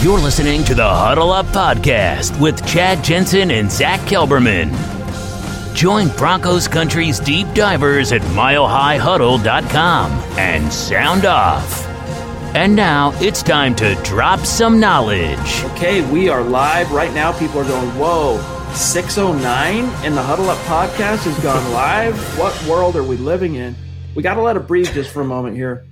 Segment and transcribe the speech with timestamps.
[0.00, 4.72] You're listening to the Huddle Up Podcast with Chad Jensen and Zach Kelberman.
[5.74, 11.84] Join Broncos Country's deep divers at milehighhuddle.com and sound off.
[12.54, 15.64] And now it's time to drop some knowledge.
[15.72, 17.36] Okay, we are live right now.
[17.36, 18.38] People are going, whoa,
[18.74, 22.16] 609 and the Huddle Up podcast has gone live.
[22.38, 23.74] What world are we living in?
[24.14, 25.87] We got to let it breathe just for a moment here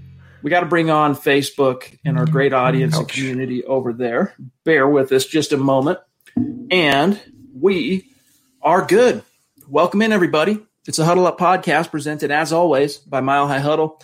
[0.46, 2.64] we got to bring on Facebook and our great mm-hmm.
[2.64, 3.00] audience Ouch.
[3.00, 4.32] and community over there.
[4.62, 5.98] Bear with us just a moment.
[6.70, 7.20] And
[7.52, 8.12] we
[8.62, 9.24] are good.
[9.66, 10.64] Welcome in, everybody.
[10.86, 14.00] It's a Huddle Up podcast presented, as always, by Mile High Huddle.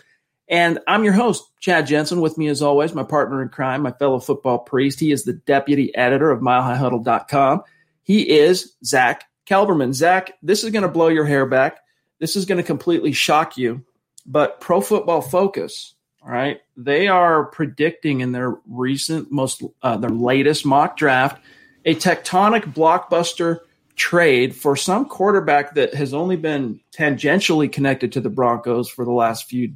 [0.49, 2.21] And I'm your host, Chad Jensen.
[2.21, 4.99] With me, as always, my partner in crime, my fellow football priest.
[4.99, 7.62] He is the deputy editor of milehighhuddle.com.
[8.03, 9.93] He is Zach Kelberman.
[9.93, 11.79] Zach, this is going to blow your hair back.
[12.19, 13.84] This is going to completely shock you.
[14.27, 16.61] But Pro Football Focus all right.
[16.77, 21.42] They are predicting in their recent, most, uh, their latest mock draft,
[21.84, 23.61] a tectonic blockbuster
[23.97, 29.10] trade for some quarterback that has only been tangentially connected to the Broncos for the
[29.10, 29.75] last few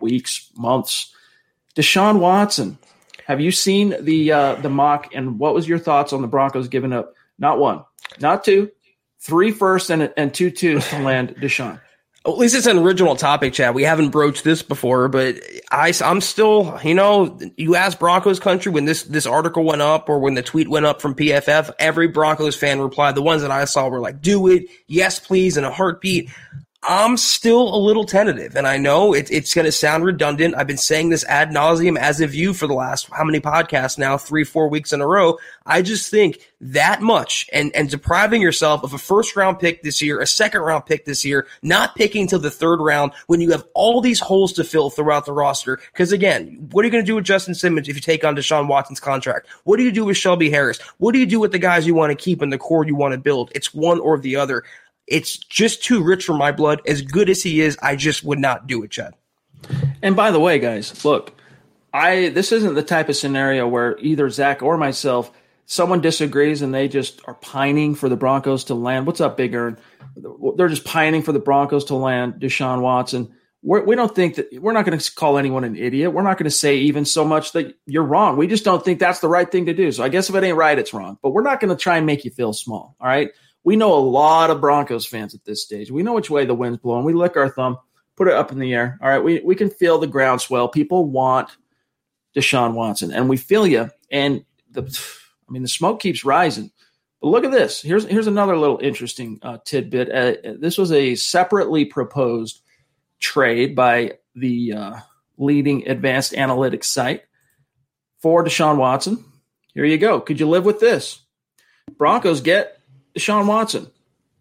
[0.00, 1.14] weeks, months.
[1.76, 2.78] Deshaun Watson.
[3.26, 5.14] Have you seen the uh, the mock?
[5.14, 7.84] And what was your thoughts on the Broncos giving up not one,
[8.20, 8.70] not two,
[9.20, 11.80] three firsts and and two twos to land Deshaun?
[12.24, 13.74] At least it's an original topic, Chad.
[13.74, 15.40] We haven't broached this before, but
[15.72, 20.08] I, I'm still, you know, you ask Broncos country when this, this article went up
[20.08, 23.16] or when the tweet went up from PFF, every Broncos fan replied.
[23.16, 24.66] The ones that I saw were like, do it.
[24.86, 25.56] Yes, please.
[25.56, 26.30] In a heartbeat.
[26.84, 30.56] I'm still a little tentative, and I know it, it's going to sound redundant.
[30.56, 33.98] I've been saying this ad nauseum as of you for the last how many podcasts
[33.98, 35.38] now, three, four weeks in a row.
[35.64, 40.02] I just think that much and, and depriving yourself of a first round pick this
[40.02, 43.52] year, a second round pick this year, not picking till the third round when you
[43.52, 45.78] have all these holes to fill throughout the roster.
[45.92, 48.34] Because again, what are you going to do with Justin Simmons if you take on
[48.34, 49.46] Deshaun Watson's contract?
[49.62, 50.80] What do you do with Shelby Harris?
[50.98, 52.96] What do you do with the guys you want to keep and the core you
[52.96, 53.52] want to build?
[53.54, 54.64] It's one or the other.
[55.06, 56.80] It's just too rich for my blood.
[56.86, 59.14] As good as he is, I just would not do it, Chad.
[60.02, 61.34] And by the way, guys, look,
[61.92, 65.30] I this isn't the type of scenario where either Zach or myself
[65.66, 69.06] someone disagrees and they just are pining for the Broncos to land.
[69.06, 69.78] What's up, Big Earn?
[70.56, 73.34] They're just pining for the Broncos to land Deshaun Watson.
[73.62, 76.12] We're, we do not think that we're not going to call anyone an idiot.
[76.12, 78.36] We're not going to say even so much that you're wrong.
[78.36, 79.92] We just don't think that's the right thing to do.
[79.92, 81.16] So I guess if it ain't right, it's wrong.
[81.22, 82.96] But we're not going to try and make you feel small.
[83.00, 83.30] All right
[83.64, 85.90] we know a lot of Broncos fans at this stage.
[85.90, 87.04] We know which way the wind's blowing.
[87.04, 87.78] We lick our thumb,
[88.16, 88.98] put it up in the air.
[89.00, 90.68] All right, we, we can feel the groundswell.
[90.68, 91.56] People want
[92.34, 93.90] Deshaun Watson, and we feel you.
[94.10, 94.82] And the,
[95.48, 96.70] I mean, the smoke keeps rising.
[97.20, 97.80] But look at this.
[97.80, 100.10] Here's here's another little interesting uh, tidbit.
[100.10, 102.62] Uh, this was a separately proposed
[103.20, 104.96] trade by the uh,
[105.38, 107.22] leading advanced analytics site
[108.18, 109.24] for Deshaun Watson.
[109.72, 110.20] Here you go.
[110.20, 111.20] Could you live with this?
[111.96, 112.81] Broncos get
[113.14, 113.90] Deshaun Watson.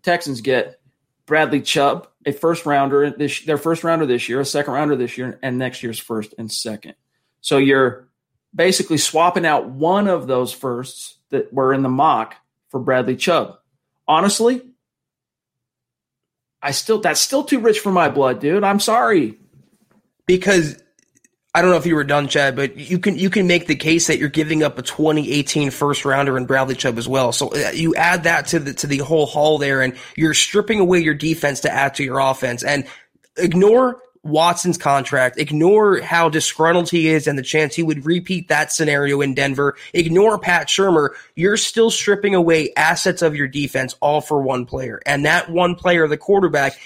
[0.03, 0.79] Texans get
[1.25, 5.17] Bradley Chubb, a first rounder this their first rounder this year, a second rounder this
[5.17, 6.95] year, and next year's first and second.
[7.41, 8.07] So you're
[8.53, 12.35] basically swapping out one of those firsts that were in the mock
[12.69, 13.57] for Bradley Chubb.
[14.07, 14.62] Honestly,
[16.62, 18.63] I still that's still too rich for my blood, dude.
[18.63, 19.38] I'm sorry.
[20.25, 20.81] Because
[21.53, 23.75] I don't know if you were done, Chad, but you can you can make the
[23.75, 27.33] case that you're giving up a 2018 first rounder in Bradley Chubb as well.
[27.33, 30.80] So uh, you add that to the to the whole haul there, and you're stripping
[30.80, 32.63] away your defense to add to your offense.
[32.63, 32.86] And
[33.36, 35.38] ignore Watson's contract.
[35.39, 39.75] Ignore how disgruntled he is and the chance he would repeat that scenario in Denver.
[39.94, 41.09] Ignore Pat Shurmur.
[41.36, 45.75] You're still stripping away assets of your defense all for one player, and that one
[45.75, 46.80] player, the quarterback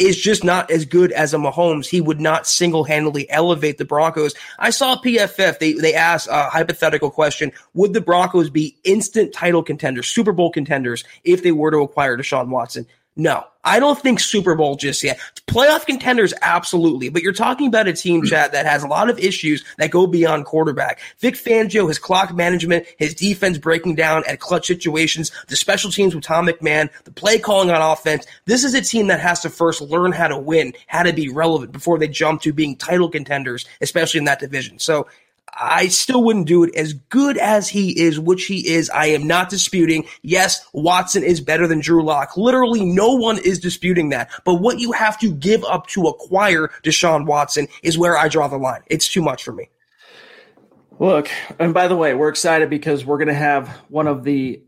[0.00, 1.86] is just not as good as a Mahomes.
[1.86, 4.34] He would not single handedly elevate the Broncos.
[4.58, 9.62] I saw PFF, they, they asked a hypothetical question Would the Broncos be instant title
[9.62, 12.86] contenders, Super Bowl contenders, if they were to acquire Deshaun Watson?
[13.16, 15.18] No, I don't think Super Bowl just yet.
[15.46, 17.08] Playoff contenders, absolutely.
[17.08, 20.06] But you're talking about a team, Chad, that has a lot of issues that go
[20.06, 21.00] beyond quarterback.
[21.18, 26.14] Vic Fangio, his clock management, his defense breaking down at clutch situations, the special teams
[26.14, 28.26] with Tom McMahon, the play calling on offense.
[28.46, 31.28] This is a team that has to first learn how to win, how to be
[31.28, 34.78] relevant before they jump to being title contenders, especially in that division.
[34.78, 35.08] So
[35.54, 38.90] I still wouldn't do it as good as he is, which he is.
[38.90, 40.06] I am not disputing.
[40.22, 42.36] Yes, Watson is better than Drew Lock.
[42.36, 44.30] Literally, no one is disputing that.
[44.44, 48.48] But what you have to give up to acquire Deshaun Watson is where I draw
[48.48, 48.82] the line.
[48.86, 49.68] It's too much for me.
[50.98, 54.62] Look, and by the way, we're excited because we're going to have one of the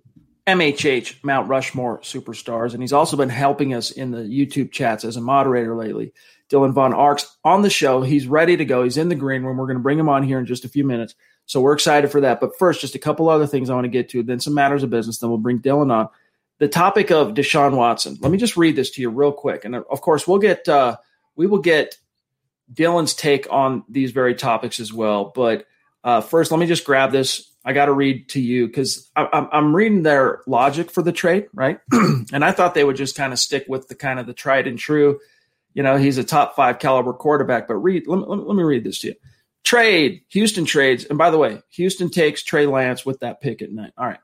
[0.46, 5.16] MHH Mount Rushmore superstars, and he's also been helping us in the YouTube chats as
[5.16, 6.12] a moderator lately.
[6.52, 8.02] Dylan Von Arx on the show.
[8.02, 8.84] He's ready to go.
[8.84, 9.56] He's in the green room.
[9.56, 11.14] We're going to bring him on here in just a few minutes.
[11.46, 12.40] So we're excited for that.
[12.40, 14.82] But first, just a couple other things I want to get to, then some matters
[14.82, 15.18] of business.
[15.18, 16.08] Then we'll bring Dylan on.
[16.58, 18.18] The topic of Deshaun Watson.
[18.20, 19.64] Let me just read this to you real quick.
[19.64, 20.96] And of course, we'll get uh,
[21.34, 21.96] we will get
[22.72, 25.32] Dylan's take on these very topics as well.
[25.34, 25.66] But
[26.04, 27.50] uh, first, let me just grab this.
[27.64, 31.78] I got to read to you because I'm reading their logic for the trade, right?
[31.92, 34.66] and I thought they would just kind of stick with the kind of the tried
[34.66, 35.20] and true
[35.74, 37.68] you know, he's a top five caliber quarterback.
[37.68, 39.14] But read, let me, let me read this to you.
[39.64, 41.04] Trade, Houston trades.
[41.04, 43.92] And by the way, Houston takes Trey Lance with that pick at night.
[43.96, 44.18] All right.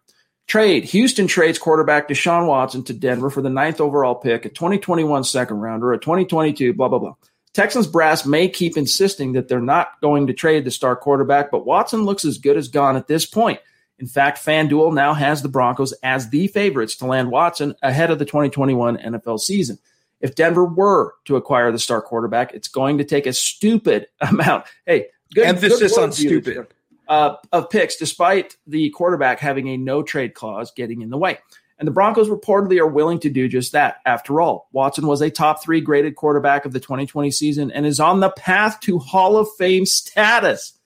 [0.47, 5.23] Trade, Houston trades quarterback Deshaun Watson to Denver for the ninth overall pick, a 2021
[5.25, 7.15] second rounder, a 2022, blah, blah, blah.
[7.53, 11.67] Texans brass may keep insisting that they're not going to trade the star quarterback, but
[11.67, 13.61] Watson looks as good as gone at this point.
[13.99, 18.19] In fact, FanDuel now has the Broncos as the favorites to land Watson ahead of
[18.19, 19.79] the 2021 NFL season.
[20.21, 24.67] If Denver were to acquire the star quarterback, it's going to take a stupid amount.
[24.87, 26.67] Hey, good emphasis good on stupid
[27.09, 31.39] uh, of picks, despite the quarterback having a no trade clause getting in the way.
[31.79, 33.99] And the Broncos reportedly are willing to do just that.
[34.05, 38.01] After all, Watson was a top three graded quarterback of the 2020 season and is
[38.01, 40.77] on the path to Hall of Fame status,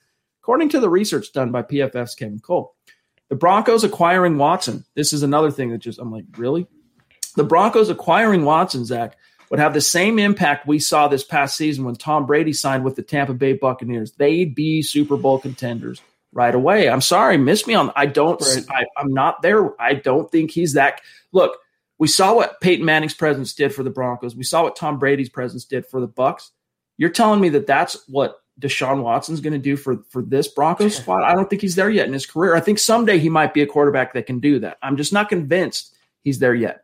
[0.41, 2.75] according to the research done by PFF's Kevin Cole.
[3.29, 4.85] The Broncos acquiring Watson.
[4.93, 6.67] This is another thing that just, I'm like, really?
[7.35, 9.17] The Broncos acquiring Watson, Zach,
[9.49, 12.95] would have the same impact we saw this past season when Tom Brady signed with
[12.95, 14.11] the Tampa Bay Buccaneers.
[14.13, 16.01] They'd be Super Bowl contenders
[16.31, 16.89] right away.
[16.89, 17.91] I'm sorry, miss me on.
[17.95, 18.41] I don't.
[18.41, 18.65] Right.
[18.69, 19.79] I, I'm not there.
[19.81, 21.01] I don't think he's that.
[21.31, 21.57] Look,
[21.99, 24.35] we saw what Peyton Manning's presence did for the Broncos.
[24.35, 26.51] We saw what Tom Brady's presence did for the Bucks.
[26.97, 30.97] You're telling me that that's what Deshaun Watson's going to do for for this Broncos
[30.97, 31.23] squad?
[31.23, 32.55] I don't think he's there yet in his career.
[32.55, 34.77] I think someday he might be a quarterback that can do that.
[34.81, 36.82] I'm just not convinced he's there yet.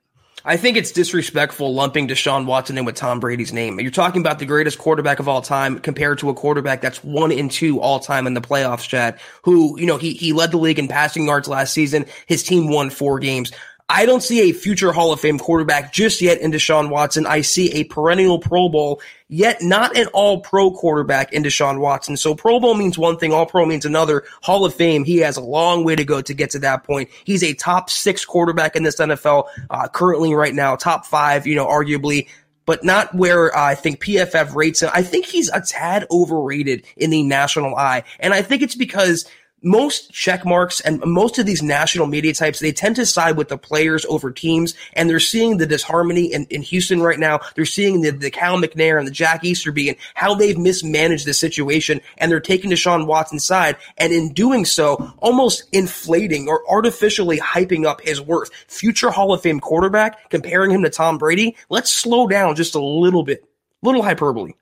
[0.49, 3.79] I think it's disrespectful lumping Deshaun Watson in with Tom Brady's name.
[3.79, 7.31] You're talking about the greatest quarterback of all time compared to a quarterback that's one
[7.31, 10.57] and two all time in the playoffs, Chad, who, you know, he, he led the
[10.57, 12.03] league in passing yards last season.
[12.25, 13.51] His team won four games.
[13.91, 17.25] I don't see a future Hall of Fame quarterback just yet in Deshaun Watson.
[17.25, 22.15] I see a perennial Pro Bowl, yet not an all pro quarterback in Deshaun Watson.
[22.15, 24.25] So Pro Bowl means one thing, all pro means another.
[24.43, 27.09] Hall of Fame, he has a long way to go to get to that point.
[27.23, 31.55] He's a top six quarterback in this NFL, uh, currently right now, top five, you
[31.55, 32.27] know, arguably
[32.69, 34.91] but not where uh, I think PFF rates him.
[34.93, 38.03] I think he's a tad overrated in the national eye.
[38.19, 39.27] And I think it's because
[39.61, 43.49] most check marks and most of these national media types, they tend to side with
[43.49, 44.73] the players over teams.
[44.93, 47.39] And they're seeing the disharmony in, in Houston right now.
[47.55, 51.33] They're seeing the, the Cal McNair and the Jack Easterby and how they've mismanaged the
[51.33, 52.01] situation.
[52.17, 53.77] And they're taking Deshaun Watson's side.
[53.97, 58.51] And in doing so, almost inflating or artificially hyping up his worth.
[58.67, 61.55] Future Hall of Fame quarterback, comparing him to Tom Brady.
[61.69, 63.45] Let's slow down just a little bit.
[63.81, 64.53] Little hyperbole.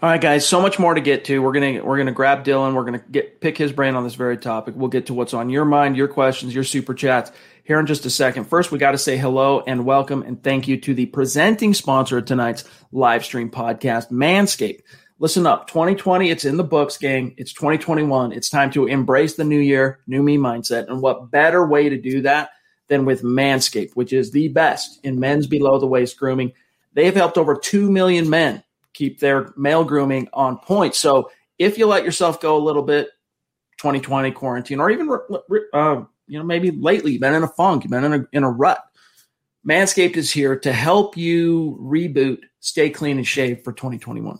[0.00, 0.46] All right, guys.
[0.46, 1.40] So much more to get to.
[1.40, 2.74] We're gonna we're gonna grab Dylan.
[2.74, 4.74] We're gonna get pick his brain on this very topic.
[4.76, 7.32] We'll get to what's on your mind, your questions, your super chats
[7.64, 8.44] here in just a second.
[8.44, 12.18] First, we got to say hello and welcome and thank you to the presenting sponsor
[12.18, 14.80] of tonight's live stream podcast, Manscaped.
[15.18, 17.34] Listen up, 2020, it's in the books, gang.
[17.36, 18.32] It's 2021.
[18.32, 20.88] It's time to embrace the new year, new me mindset.
[20.88, 22.50] And what better way to do that
[22.86, 26.52] than with Manscaped, which is the best in men's below the waist grooming.
[26.94, 28.62] They've helped over 2 million men
[28.98, 30.94] keep their male grooming on point.
[30.96, 33.08] So if you let yourself go a little bit,
[33.78, 35.08] 2020 quarantine, or even
[35.72, 38.42] uh, you know maybe lately you've been in a funk, you've been in a in
[38.42, 38.82] a rut.
[39.68, 44.38] Manscaped is here to help you reboot, stay clean and shave for 2021.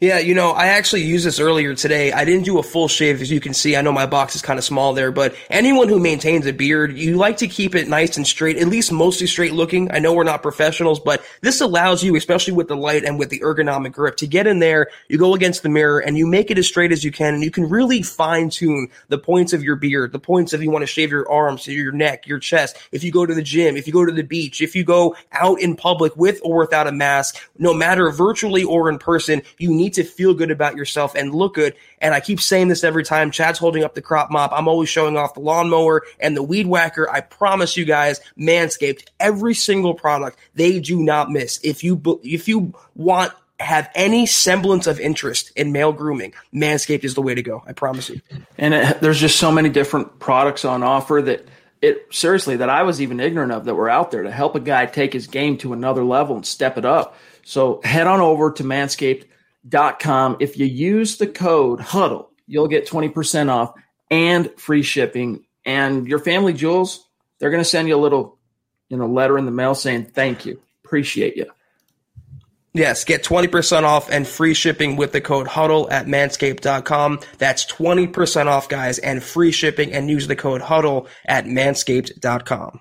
[0.00, 2.12] Yeah, you know, I actually used this earlier today.
[2.12, 3.74] I didn't do a full shave, as you can see.
[3.74, 6.96] I know my box is kind of small there, but anyone who maintains a beard,
[6.96, 9.90] you like to keep it nice and straight, at least mostly straight looking.
[9.90, 13.30] I know we're not professionals, but this allows you, especially with the light and with
[13.30, 16.52] the ergonomic grip, to get in there, you go against the mirror, and you make
[16.52, 19.64] it as straight as you can, and you can really fine tune the points of
[19.64, 22.76] your beard, the points if you want to shave your arms, your neck, your chest,
[22.92, 25.16] if you go to the gym, if you go to the beach, if you go
[25.32, 29.74] out in public with or without a mask, no matter virtually or in person, you
[29.74, 31.74] need to feel good about yourself and look good.
[32.00, 34.52] And I keep saying this every time Chad's holding up the crop mop.
[34.52, 37.10] I'm always showing off the lawnmower and the weed whacker.
[37.10, 41.60] I promise you guys, Manscaped, every single product they do not miss.
[41.62, 47.14] If you, if you want have any semblance of interest in male grooming, Manscaped is
[47.14, 47.62] the way to go.
[47.66, 48.20] I promise you.
[48.56, 51.46] And it, there's just so many different products on offer that
[51.82, 54.60] it seriously that I was even ignorant of that were out there to help a
[54.60, 57.16] guy take his game to another level and step it up.
[57.44, 58.64] So head on over to
[59.68, 60.36] manscaped.com.
[60.40, 63.74] If you use the code HUDDLE, you'll get 20% off
[64.10, 65.44] and free shipping.
[65.64, 67.06] And your family jewels,
[67.38, 68.38] they're going to send you a little,
[68.88, 70.60] you know, letter in the mail saying thank you.
[70.84, 71.46] Appreciate you.
[72.74, 77.20] Yes, get 20% off and free shipping with the code HUDDLE at manscaped.com.
[77.38, 82.80] That's 20% off, guys, and free shipping and use the code HUDDLE at manscaped.com.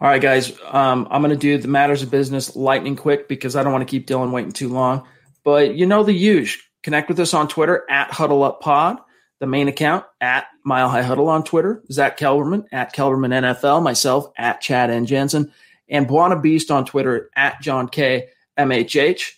[0.00, 3.56] All right, guys, um, I'm going to do the matters of business lightning quick because
[3.56, 5.06] I don't want to keep Dylan waiting too long.
[5.44, 6.58] But you know the use.
[6.82, 8.98] Connect with us on Twitter at HuddleUpPod,
[9.38, 14.26] the main account at Mile High Huddle on Twitter, Zach Kelberman at Kelberman NFL, myself
[14.36, 15.06] at Chad N.
[15.06, 15.52] Jensen,
[15.88, 18.28] and Buona Beast on Twitter at John K.
[18.58, 19.32] MHH.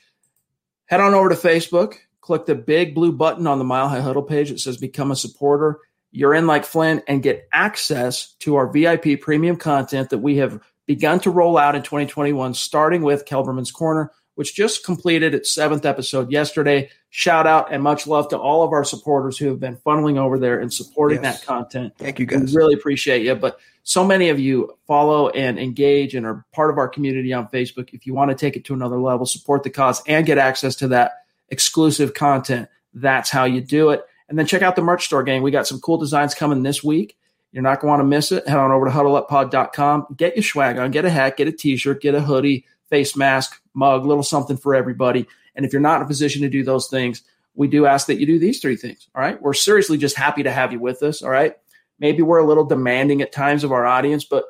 [0.87, 4.23] Head on over to Facebook, click the big blue button on the Mile High Huddle
[4.23, 4.51] page.
[4.51, 5.79] that says Become a Supporter.
[6.13, 10.61] You're in like Flynn and get access to our VIP premium content that we have
[10.87, 15.85] begun to roll out in 2021, starting with Kelberman's Corner, which just completed its seventh
[15.85, 16.89] episode yesterday.
[17.11, 20.39] Shout out and much love to all of our supporters who have been funneling over
[20.39, 21.41] there and supporting yes.
[21.41, 21.95] that content.
[21.99, 22.53] Thank you guys.
[22.53, 23.35] We really appreciate you.
[23.35, 27.49] But so many of you follow and engage and are part of our community on
[27.49, 27.95] Facebook.
[27.95, 30.77] If you want to take it to another level, support the cause and get access
[30.77, 34.05] to that exclusive content, that's how you do it.
[34.29, 35.43] And then check out the merch store, gang.
[35.43, 37.17] We got some cool designs coming this week.
[37.53, 38.47] You're not going to want to miss it.
[38.47, 40.09] Head on over to huddleuppod.com.
[40.17, 40.91] Get your swag on.
[40.91, 44.57] Get a hat, get a t shirt, get a hoodie, face mask, mug, little something
[44.57, 45.27] for everybody.
[45.55, 47.23] And if you're not in a position to do those things,
[47.55, 49.09] we do ask that you do these three things.
[49.15, 49.41] All right.
[49.41, 51.23] We're seriously just happy to have you with us.
[51.23, 51.55] All right.
[51.99, 54.45] Maybe we're a little demanding at times of our audience, but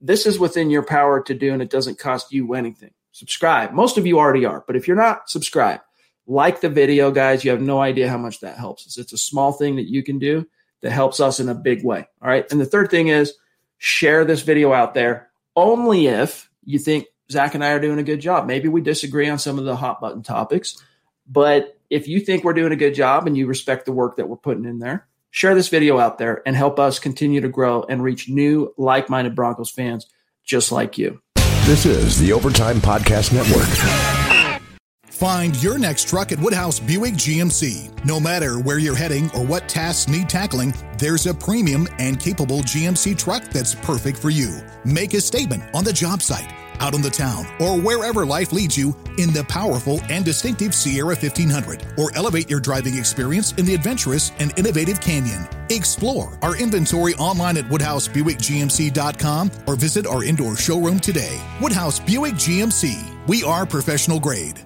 [0.00, 2.90] this is within your power to do and it doesn't cost you anything.
[3.12, 3.72] Subscribe.
[3.72, 5.80] Most of you already are, but if you're not, subscribe.
[6.26, 7.44] Like the video, guys.
[7.44, 8.98] You have no idea how much that helps us.
[8.98, 10.46] It's a small thing that you can do
[10.82, 12.06] that helps us in a big way.
[12.22, 12.46] All right.
[12.50, 13.34] And the third thing is
[13.78, 18.04] share this video out there only if you think Zach and I are doing a
[18.04, 18.46] good job.
[18.46, 20.82] Maybe we disagree on some of the hot button topics,
[21.26, 24.28] but if you think we're doing a good job and you respect the work that
[24.28, 27.82] we're putting in there, share this video out there and help us continue to grow
[27.82, 30.06] and reach new like minded Broncos fans
[30.44, 31.20] just like you.
[31.64, 33.68] This is the Overtime Podcast Network.
[35.06, 38.04] Find your next truck at Woodhouse Buick GMC.
[38.06, 42.60] No matter where you're heading or what tasks need tackling, there's a premium and capable
[42.60, 44.60] GMC truck that's perfect for you.
[44.84, 46.48] Make a statement on the job site
[46.80, 51.14] out on the town, or wherever life leads you in the powerful and distinctive Sierra
[51.14, 55.46] 1500, or elevate your driving experience in the adventurous and innovative Canyon.
[55.70, 61.40] Explore our inventory online at WoodhouseBuickGMC.com or visit our indoor showroom today.
[61.60, 63.26] Woodhouse Buick GMC.
[63.26, 64.60] We are professional grade.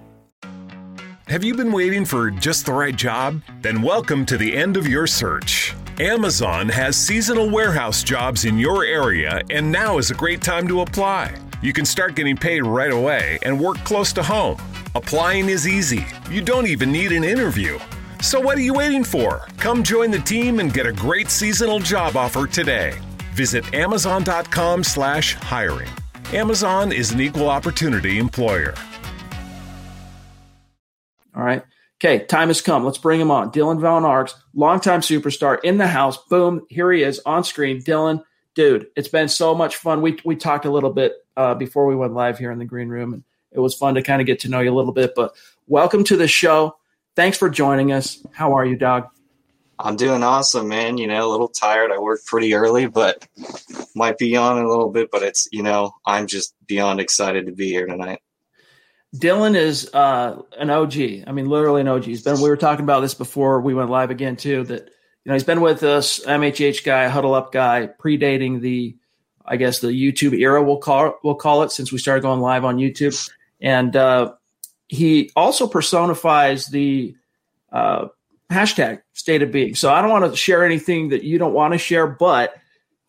[1.28, 3.40] Have you been waiting for just the right job?
[3.62, 5.74] Then welcome to the end of your search.
[5.98, 10.80] Amazon has seasonal warehouse jobs in your area, and now is a great time to
[10.80, 11.34] apply.
[11.62, 14.56] You can start getting paid right away and work close to home.
[14.96, 16.04] Applying is easy.
[16.28, 17.78] You don't even need an interview.
[18.20, 19.46] So what are you waiting for?
[19.58, 22.98] Come join the team and get a great seasonal job offer today.
[23.34, 25.88] Visit amazon.com/hiring.
[26.32, 28.74] Amazon is an equal opportunity employer.
[31.36, 31.62] All right.
[32.02, 32.84] Okay, time has come.
[32.84, 33.52] Let's bring him on.
[33.52, 36.16] Dylan Von Arx, longtime superstar in the house.
[36.24, 37.80] Boom, here he is on screen.
[37.80, 38.24] Dylan,
[38.56, 40.02] dude, it's been so much fun.
[40.02, 42.88] We we talked a little bit uh, before we went live here in the green
[42.88, 45.14] room, and it was fun to kind of get to know you a little bit.
[45.14, 45.34] But
[45.66, 46.76] welcome to the show.
[47.14, 48.24] Thanks for joining us.
[48.32, 49.08] How are you, dog?
[49.78, 50.96] I'm doing awesome, man.
[50.98, 51.90] You know, a little tired.
[51.90, 53.26] I work pretty early, but
[53.94, 55.10] might be on a little bit.
[55.10, 58.20] But it's you know, I'm just beyond excited to be here tonight.
[59.16, 60.94] Dylan is uh, an OG.
[61.26, 62.04] I mean, literally an OG.
[62.04, 62.40] He's been.
[62.40, 64.64] We were talking about this before we went live again too.
[64.64, 64.86] That
[65.24, 68.96] you know he's been with us, MHH guy, huddle up guy, predating the
[69.44, 72.64] I guess the YouTube era we'll call we'll call it since we started going live
[72.64, 73.30] on YouTube.
[73.60, 74.34] And uh,
[74.88, 77.16] he also personifies the
[77.70, 78.08] uh,
[78.50, 79.74] hashtag state of being.
[79.74, 82.54] So I don't want to share anything that you don't want to share, but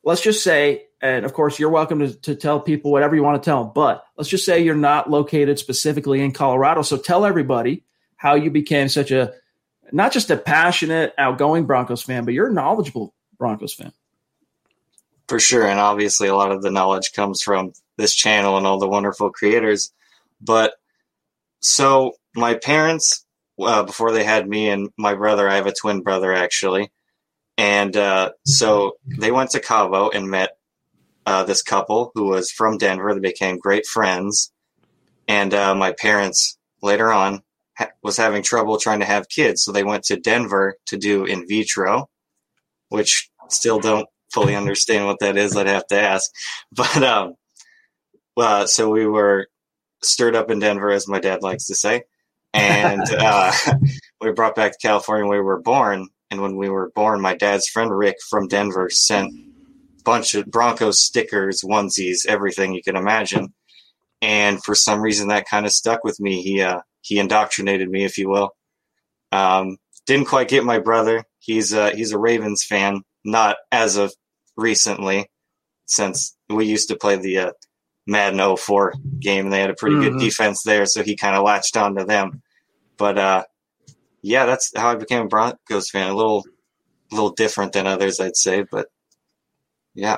[0.04, 3.42] let's just say, and of course, you're welcome to, to tell people whatever you want
[3.42, 6.82] to tell them, but let's just say you're not located specifically in Colorado.
[6.82, 7.84] So tell everybody
[8.16, 9.34] how you became such a
[9.92, 13.92] not just a passionate, outgoing Broncos fan, but you're a knowledgeable Broncos fan.
[15.28, 15.66] For sure.
[15.66, 19.32] And obviously, a lot of the knowledge comes from this channel and all the wonderful
[19.32, 19.94] creators.
[20.42, 20.74] But
[21.62, 23.26] so, my parents,
[23.60, 26.92] uh, before they had me and my brother, I have a twin brother actually.
[27.58, 30.58] And uh, so they went to Cabo and met
[31.26, 33.14] uh, this couple who was from Denver.
[33.14, 34.52] They became great friends.
[35.28, 37.44] And uh, my parents later on
[37.78, 39.64] ha- was having trouble trying to have kids.
[39.64, 42.10] So they went to Denver to do in vitro,
[42.90, 45.56] which still don't fully understand what that is.
[45.56, 46.32] I'd have to ask.
[46.72, 47.36] But um,
[48.38, 49.48] uh, so we were
[50.02, 52.04] stirred up in Denver, as my dad likes to say.
[52.54, 53.52] And uh,
[54.22, 56.08] we were brought back to California where we were born.
[56.32, 60.48] And when we were born, my dad's friend Rick from Denver sent a bunch of
[60.48, 63.54] Broncos stickers, onesies, everything you can imagine.
[64.22, 66.42] And for some reason, that kind of stuck with me.
[66.42, 68.56] He uh, he indoctrinated me, if you will.
[69.32, 71.24] Um, didn't quite get my brother.
[71.40, 74.14] He's uh, he's a Ravens fan, not as of
[74.56, 75.30] recently,
[75.86, 77.52] since we used to play the uh,
[78.08, 79.46] Madden 04 game.
[79.46, 80.02] And they had a pretty Mhm.
[80.02, 82.42] good defense there, so he kind of latched on to them.
[82.98, 83.44] But uh,
[84.22, 86.10] yeah, that's how I became a Broncos fan.
[86.10, 86.44] A little,
[87.12, 88.88] little different than others, I'd say, but
[89.94, 90.18] yeah.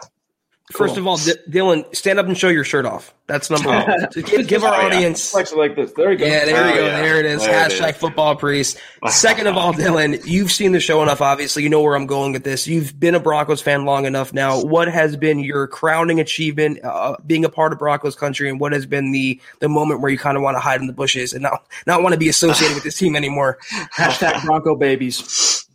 [0.71, 1.01] First Cool.
[1.03, 3.13] of all, D- Dylan, stand up and show your shirt off.
[3.27, 4.09] That's number one.
[4.13, 4.85] To give, give our Oh, yeah.
[4.95, 5.29] audience.
[5.29, 5.91] Flex like this.
[5.93, 6.25] There you go.
[6.25, 6.85] Yeah, there Oh, we go.
[6.87, 7.01] yeah.
[7.03, 7.41] There it is.
[7.45, 7.97] There Hashtag is.
[7.97, 8.79] football priest.
[9.09, 11.21] Second of all, Dylan, you've seen the show enough.
[11.21, 12.67] Obviously, you know where I'm going with this.
[12.67, 14.59] You've been a Broncos fan long enough now.
[14.63, 18.71] What has been your crowning achievement uh, being a part of Broncos country, and what
[18.73, 21.31] has been the the moment where you kind of want to hide in the bushes
[21.33, 23.59] and not not want to be associated with this team anymore?
[23.95, 25.67] Hashtag Bronco babies.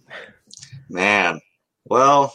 [0.88, 1.40] Man,
[1.84, 2.34] well,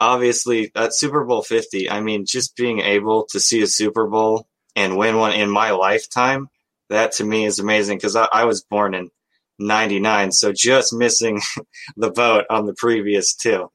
[0.00, 4.46] obviously at Super Bowl 50, I mean, just being able to see a Super Bowl
[4.74, 6.48] and win one in my lifetime,
[6.88, 9.10] that to me is amazing because I, I was born in
[9.58, 11.40] 99, so just missing
[11.96, 13.70] the boat on the previous two.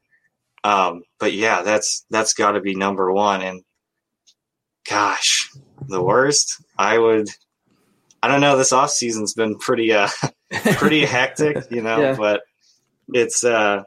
[0.64, 3.42] Um, but yeah, that's that's got to be number one.
[3.42, 3.64] And
[4.88, 5.50] gosh,
[5.88, 7.28] the worst, I would.
[8.24, 8.56] I don't know.
[8.56, 10.10] This off season's been pretty uh
[10.76, 12.00] pretty hectic, you know.
[12.00, 12.16] Yeah.
[12.16, 12.42] But
[13.12, 13.82] it's uh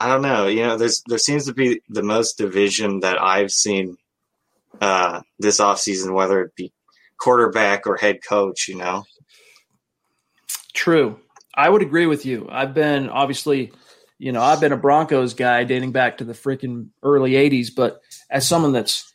[0.00, 0.46] I don't know.
[0.46, 3.96] You know, there's there seems to be the most division that I've seen
[4.80, 6.72] uh, this offseason, whether it be
[7.18, 8.68] quarterback or head coach.
[8.68, 9.04] You know,
[10.72, 11.18] True.
[11.54, 12.46] I would agree with you.
[12.48, 13.72] I've been obviously,
[14.18, 18.00] you know, I've been a Broncos guy dating back to the freaking early 80s, but
[18.30, 19.12] as someone that's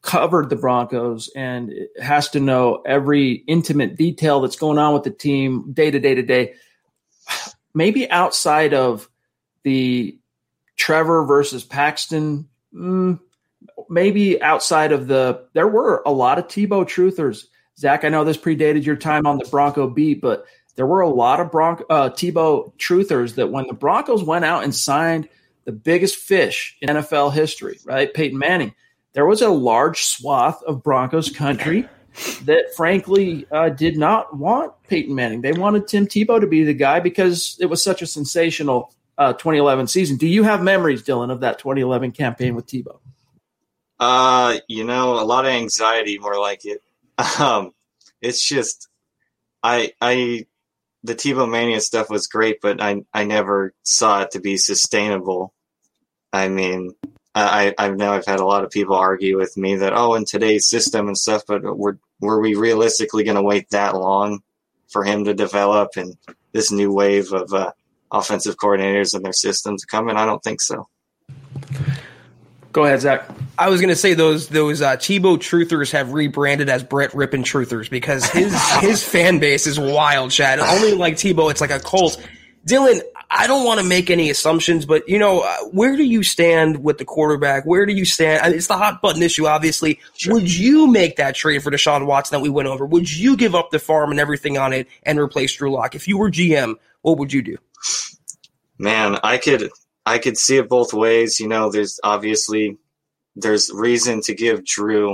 [0.00, 5.10] covered the Broncos and has to know every intimate detail that's going on with the
[5.10, 6.54] team day to day to day,
[7.74, 9.08] maybe outside of
[9.64, 10.18] the
[10.76, 13.18] Trevor versus Paxton, mm,
[13.88, 17.46] maybe outside of the, there were a lot of Tebow truthers.
[17.78, 20.46] Zach, I know this predated your time on the Bronco beat, but
[20.76, 24.64] there were a lot of Bronco uh, Tebow truthers that when the Broncos went out
[24.64, 25.28] and signed
[25.64, 28.74] the biggest fish in NFL history, right, Peyton Manning,
[29.12, 31.88] there was a large swath of Broncos country
[32.42, 35.40] that frankly uh, did not want Peyton Manning.
[35.40, 39.32] They wanted Tim Tebow to be the guy because it was such a sensational uh,
[39.32, 40.16] 2011 season.
[40.16, 42.98] Do you have memories, Dylan, of that 2011 campaign with Tebow?
[44.00, 46.82] uh, you know, a lot of anxiety, more like it.
[47.38, 47.72] Um,
[48.20, 48.88] it's just,
[49.62, 50.46] I, I,
[51.04, 55.54] the Tebow mania stuff was great, but I, I never saw it to be sustainable.
[56.32, 56.94] I mean,
[57.34, 60.24] I, I know I've had a lot of people argue with me that, oh, in
[60.24, 64.42] today's system and stuff, but were, were we realistically going to wait that long
[64.88, 66.16] for him to develop and
[66.52, 67.72] this new wave of uh,
[68.14, 70.16] offensive coordinators and their systems coming?
[70.16, 70.88] I don't think so.
[72.72, 73.28] Go ahead, Zach.
[73.56, 77.88] I was gonna say those those uh, Tebow truthers have rebranded as Brett Rypien truthers
[77.88, 80.58] because his his fan base is wild, Chad.
[80.58, 82.20] Only like Tebow, it's like a cult.
[82.66, 83.00] Dylan,
[83.30, 86.82] I don't want to make any assumptions, but you know, uh, where do you stand
[86.82, 87.64] with the quarterback?
[87.64, 88.42] Where do you stand?
[88.42, 90.00] I mean, it's the hot button issue, obviously.
[90.26, 92.84] Would you make that trade for Deshaun Watson that we went over?
[92.86, 95.94] Would you give up the farm and everything on it and replace Drew Lock?
[95.94, 97.56] If you were GM, what would you do?
[98.78, 99.70] Man, I could
[100.06, 101.40] I could see it both ways.
[101.40, 102.78] You know, there's obviously
[103.36, 105.12] there's reason to give Drew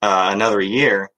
[0.00, 1.10] uh, another year,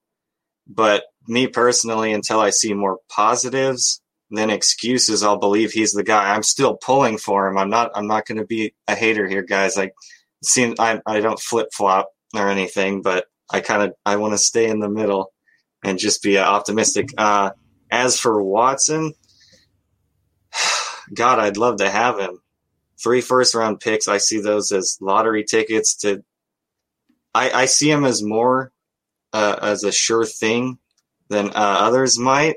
[0.66, 6.35] but me personally, until I see more positives than excuses, I'll believe he's the guy.
[6.35, 7.59] I'm still pulling for him.
[7.59, 7.90] I'm not.
[7.94, 9.77] I'm not going to be a hater here, guys.
[9.77, 9.90] I
[10.42, 14.38] seem I I don't flip flop or anything, but I kind of I want to
[14.38, 15.33] stay in the middle
[15.85, 17.11] and just be optimistic.
[17.16, 17.51] Uh,
[17.90, 19.14] as for Watson,
[21.14, 22.40] God, I'd love to have him.
[23.03, 26.25] Three first round picks, I see those as lottery tickets to.
[27.35, 28.73] I, I see him as more
[29.33, 30.79] uh, as a sure thing
[31.29, 32.57] than uh, others might.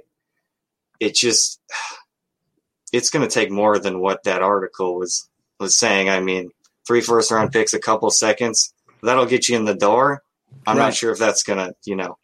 [1.00, 1.60] It just,
[2.94, 5.30] it's going to take more than what that article was
[5.60, 6.10] was saying.
[6.10, 6.52] I mean,
[6.88, 10.24] three first round picks, a couple seconds, that'll get you in the door.
[10.66, 10.86] I'm right.
[10.86, 12.18] not sure if that's going to, you know,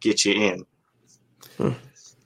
[0.00, 0.66] get you in.
[1.56, 1.72] Hmm.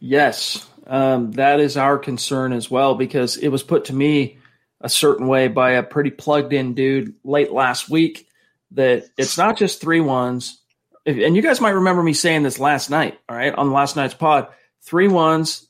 [0.00, 4.38] Yes, um, that is our concern as well because it was put to me
[4.80, 8.26] a certain way by a pretty plugged in dude late last week
[8.72, 10.60] that it's not just three ones.
[11.06, 14.14] And you guys might remember me saying this last night, all right, on last night's
[14.14, 14.48] pod
[14.82, 15.66] three ones,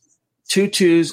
[0.49, 1.13] two twos,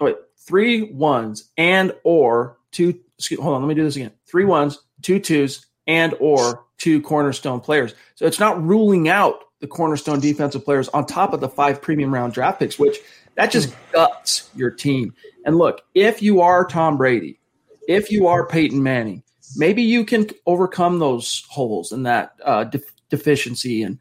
[0.00, 0.16] wait,
[0.46, 3.00] three ones and or two.
[3.18, 4.12] Excuse, hold on, let me do this again.
[4.26, 7.94] Three ones, two twos, and or two cornerstone players.
[8.16, 12.12] So it's not ruling out the cornerstone defensive players on top of the five premium
[12.12, 12.98] round draft picks, which
[13.34, 15.14] that just guts your team.
[15.44, 17.40] And look, if you are Tom Brady,
[17.88, 19.22] if you are Peyton Manning,
[19.56, 23.82] maybe you can overcome those holes and that uh, de- deficiency.
[23.82, 23.98] And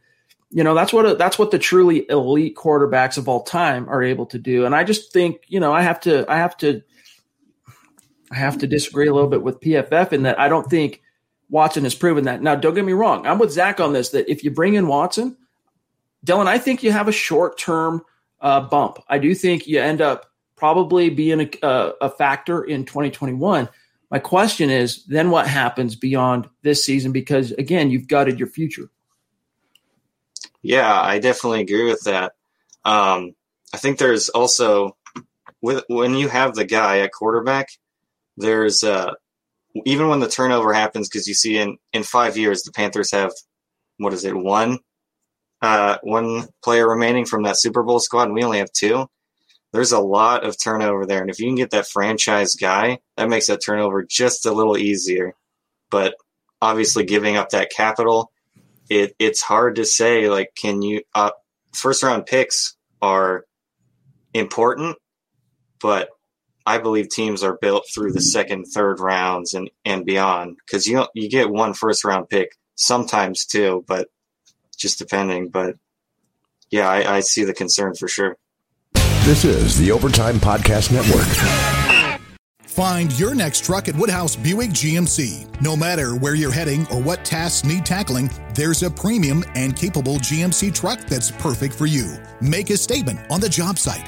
[0.50, 4.26] you know that's what that's what the truly elite quarterbacks of all time are able
[4.28, 4.66] to do.
[4.66, 6.82] And I just think you know I have to I have to
[8.32, 11.02] I have to disagree a little bit with PFF in that I don't think
[11.50, 12.42] Watson has proven that.
[12.42, 13.28] Now, don't get me wrong.
[13.28, 15.38] I'm with Zach on this that if you bring in Watson,
[16.26, 18.04] Dylan, I think you have a short term
[18.42, 19.00] uh, bump.
[19.08, 23.70] I do think you end up probably being a, a, a factor in 2021.
[24.10, 27.12] My question is then what happens beyond this season?
[27.12, 28.90] Because again, you've gutted your future.
[30.62, 32.34] Yeah, I definitely agree with that.
[32.84, 33.34] Um,
[33.74, 34.98] I think there's also
[35.62, 37.70] with when you have the guy at quarterback,
[38.38, 39.14] there's uh,
[39.86, 43.32] even when the turnover happens because you see in in five years the Panthers have
[43.98, 44.80] what is it one
[45.62, 49.08] uh, one player remaining from that Super Bowl squad, and we only have two.
[49.72, 53.30] There's a lot of turnover there, and if you can get that franchise guy, that
[53.30, 55.34] makes that turnover just a little easier.
[55.90, 56.16] But
[56.62, 58.32] obviously, giving up that capital,
[58.90, 60.30] it it's hard to say.
[60.30, 61.04] Like, can you?
[61.14, 61.32] Uh,
[61.74, 63.46] first round picks are
[64.34, 64.98] important,
[65.82, 66.10] but
[66.66, 71.06] I believe teams are built through the second, third rounds and and beyond because you
[71.14, 74.10] you get one first round pick sometimes too, but
[74.82, 75.50] just depending.
[75.50, 75.76] But
[76.70, 78.38] yeah, I, I see the concern for sure.
[79.24, 81.28] This is the Overtime Podcast Network.
[82.64, 85.62] Find your next truck at Woodhouse Buick GMC.
[85.62, 90.16] No matter where you're heading or what tasks need tackling, there's a premium and capable
[90.16, 92.16] GMC truck that's perfect for you.
[92.40, 94.08] Make a statement on the job site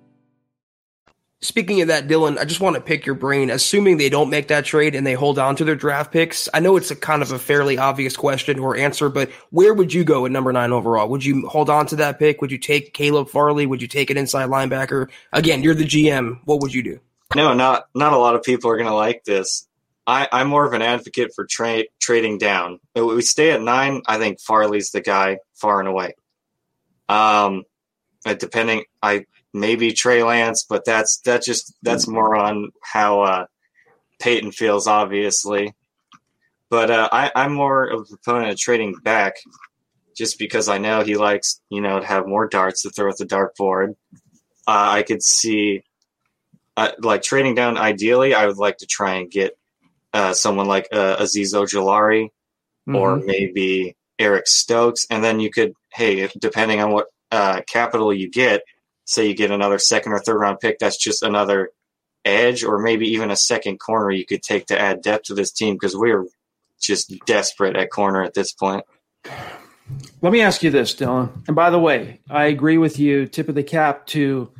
[1.43, 3.49] Speaking of that, Dylan, I just want to pick your brain.
[3.49, 6.59] Assuming they don't make that trade and they hold on to their draft picks, I
[6.59, 10.03] know it's a kind of a fairly obvious question or answer, but where would you
[10.03, 11.09] go at number nine overall?
[11.09, 12.41] Would you hold on to that pick?
[12.41, 13.65] Would you take Caleb Farley?
[13.65, 15.09] Would you take an inside linebacker?
[15.33, 16.41] Again, you're the GM.
[16.45, 16.99] What would you do?
[17.35, 19.67] No, not not a lot of people are going to like this.
[20.05, 22.79] I, I'm more of an advocate for tra- trading down.
[22.95, 24.01] We stay at nine.
[24.07, 26.13] I think Farley's the guy far and away.
[27.09, 27.63] Um,
[28.25, 33.45] depending, I maybe Trey Lance, but that's that's just that's more on how uh,
[34.19, 35.73] Peyton feels, obviously.
[36.69, 39.35] But uh, I, I'm more of a proponent of trading back,
[40.15, 43.17] just because I know he likes you know to have more darts to throw at
[43.17, 43.95] the dartboard.
[44.67, 45.83] Uh, I could see
[46.77, 47.77] uh, like trading down.
[47.77, 49.57] Ideally, I would like to try and get
[50.13, 52.95] uh, someone like uh, Azeez Ojulari mm-hmm.
[52.95, 58.29] or maybe Eric Stokes, and then you could hey, depending on what uh, capital you
[58.29, 58.61] get,
[59.05, 61.71] say you get another second or third round pick, that's just another
[62.23, 65.51] edge or maybe even a second corner you could take to add depth to this
[65.51, 66.25] team because we're
[66.79, 68.85] just desperate at corner at this point.
[70.21, 71.29] Let me ask you this, Dylan.
[71.47, 73.27] And by the way, I agree with you.
[73.27, 74.51] Tip of the cap to,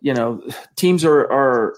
[0.00, 0.42] you know,
[0.76, 1.76] teams are are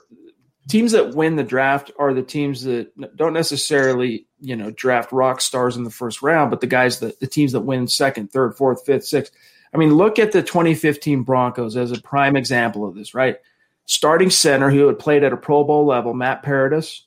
[0.69, 5.41] teams that win the draft are the teams that don't necessarily, you know, draft rock
[5.41, 8.57] stars in the first round, but the guys that the teams that win second, third,
[8.57, 9.33] fourth, fifth, sixth.
[9.77, 13.37] I mean, look at the 2015 Broncos as a prime example of this, right?
[13.85, 17.07] Starting center who had played at a Pro Bowl level, Matt Paradis,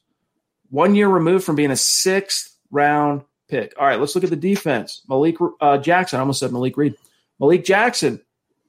[0.69, 3.73] one year removed from being a sixth round pick.
[3.79, 5.01] All right, let's look at the defense.
[5.09, 6.93] Malik uh, Jackson, I almost said Malik Reed.
[7.39, 8.21] Malik Jackson,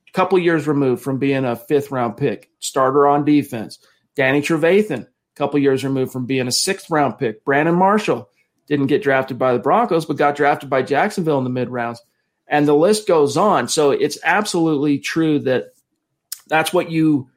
[0.09, 3.81] a couple years removed from being a fifth round pick, starter on defense.
[4.17, 7.45] Danny Trevathan, a couple years removed from being a sixth round pick.
[7.45, 8.31] Brandon Marshall
[8.67, 12.01] didn't get drafted by the Broncos, but got drafted by Jacksonville in the mid rounds.
[12.51, 13.69] And the list goes on.
[13.69, 15.73] So it's absolutely true that
[16.49, 17.31] that's what you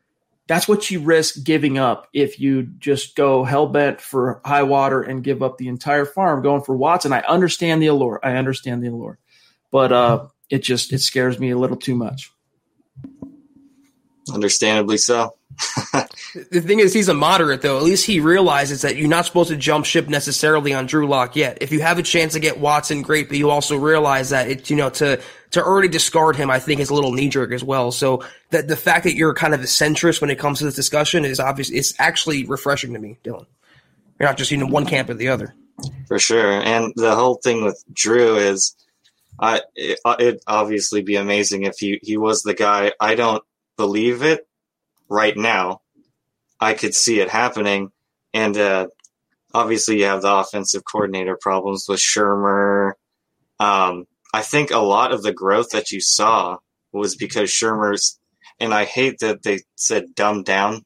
[0.47, 5.01] that's what you risk giving up if you just go hell bent for high water
[5.01, 7.13] and give up the entire farm going for Watson.
[7.13, 8.19] I understand the allure.
[8.23, 9.19] I understand the allure,
[9.71, 12.31] but uh, it just it scares me a little too much.
[14.33, 15.35] Understandably so.
[16.51, 17.77] the thing is, he's a moderate, though.
[17.77, 21.35] At least he realizes that you're not supposed to jump ship necessarily on Drew Lock
[21.35, 21.59] yet.
[21.61, 24.69] If you have a chance to get Watson, great, but you also realize that it's,
[24.69, 27.63] you know, to, to already discard him, I think is a little knee jerk as
[27.63, 27.91] well.
[27.91, 30.75] So that the fact that you're kind of a centrist when it comes to this
[30.75, 31.69] discussion is obvious.
[31.69, 33.45] It's actually refreshing to me, Dylan.
[34.19, 35.53] You're not just in one camp or the other.
[36.07, 36.61] For sure.
[36.61, 38.75] And the whole thing with Drew is,
[39.41, 42.93] it, it'd obviously be amazing if he, he was the guy.
[42.99, 43.43] I don't
[43.77, 44.47] believe it
[45.09, 45.81] right now.
[46.63, 47.91] I could see it happening.
[48.33, 48.87] And uh,
[49.53, 52.93] obviously, you have the offensive coordinator problems with Shurmur.
[53.59, 56.57] Um, I think a lot of the growth that you saw
[56.91, 58.19] was because Shurmur's,
[58.59, 60.83] and I hate that they said dumbed down.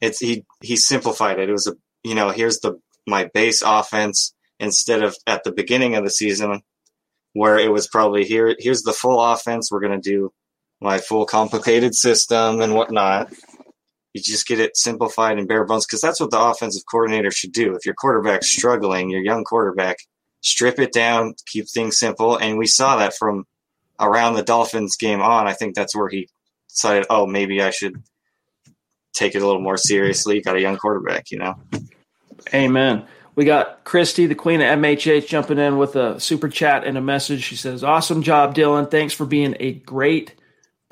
[0.00, 1.48] It's he he simplified it.
[1.48, 5.94] It was a you know here's the my base offense instead of at the beginning
[5.94, 6.62] of the season
[7.32, 9.70] where it was probably here here's the full offense.
[9.70, 10.32] We're gonna do
[10.80, 13.32] my full complicated system and whatnot.
[14.14, 17.52] You just get it simplified and bare bones because that's what the offensive coordinator should
[17.52, 17.74] do.
[17.74, 19.98] If your quarterback's struggling, your young quarterback,
[20.42, 22.36] strip it down, keep things simple.
[22.36, 23.46] And we saw that from
[23.98, 25.46] around the Dolphins game on.
[25.46, 26.28] I think that's where he
[26.68, 28.02] decided, oh, maybe I should
[29.14, 30.40] take it a little more seriously.
[30.40, 31.54] Got a young quarterback, you know.
[32.52, 33.06] Amen.
[33.34, 37.00] We got Christy, the queen of MHH, jumping in with a super chat and a
[37.00, 37.42] message.
[37.42, 38.90] She says, Awesome job, Dylan.
[38.90, 40.34] Thanks for being a great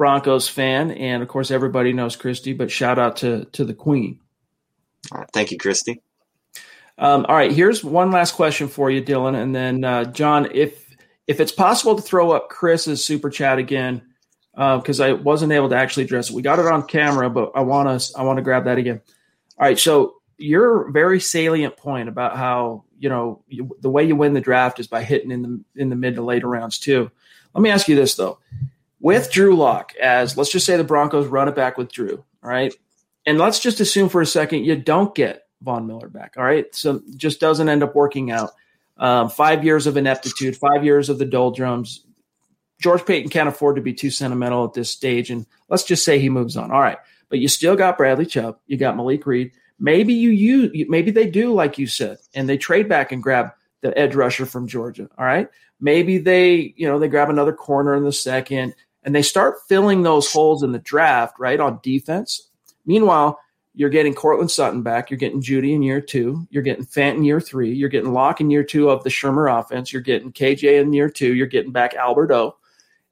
[0.01, 2.55] Broncos fan, and of course, everybody knows Christy.
[2.55, 4.19] But shout out to to the Queen.
[5.35, 6.01] thank you, Christy.
[6.97, 10.97] Um, all right, here's one last question for you, Dylan, and then uh, John, if
[11.27, 14.01] if it's possible to throw up Chris's super chat again,
[14.55, 16.35] because uh, I wasn't able to actually address it.
[16.35, 18.15] We got it on camera, but I want us.
[18.17, 19.03] I want to grab that again.
[19.59, 24.17] All right, so your very salient point about how you know you, the way you
[24.17, 27.11] win the draft is by hitting in the in the mid to later rounds too.
[27.55, 28.39] Let me ask you this though:
[29.01, 32.51] with Drew Lock, as let's just say the Broncos run it back with Drew, all
[32.51, 32.73] right?
[33.27, 36.73] And let's just assume for a second you don't get Von Miller back, all right?
[36.75, 38.51] So just doesn't end up working out.
[38.99, 42.05] Um, five years of ineptitude, five years of the doldrums.
[42.81, 46.19] George Paton can't afford to be too sentimental at this stage, and let's just say
[46.19, 46.71] he moves on.
[46.71, 49.53] All right, but you still got Bradley Chubb, you got Malik Reed.
[49.79, 53.53] Maybe you use, maybe they do like you said, and they trade back and grab
[53.81, 55.09] the edge rusher from Georgia.
[55.17, 55.49] All right,
[55.81, 60.03] maybe they, you know, they grab another corner in the second and they start filling
[60.03, 62.49] those holes in the draft, right, on defense.
[62.85, 63.39] Meanwhile,
[63.75, 65.11] you're getting Courtland Sutton back.
[65.11, 66.47] You're getting Jeudy in year two.
[66.51, 67.73] You're getting Fant in year three.
[67.73, 69.93] You're getting Lock in year two of the Shurmur offense.
[69.93, 71.35] You're getting KJ in year two.
[71.35, 72.57] You're getting back Albert O.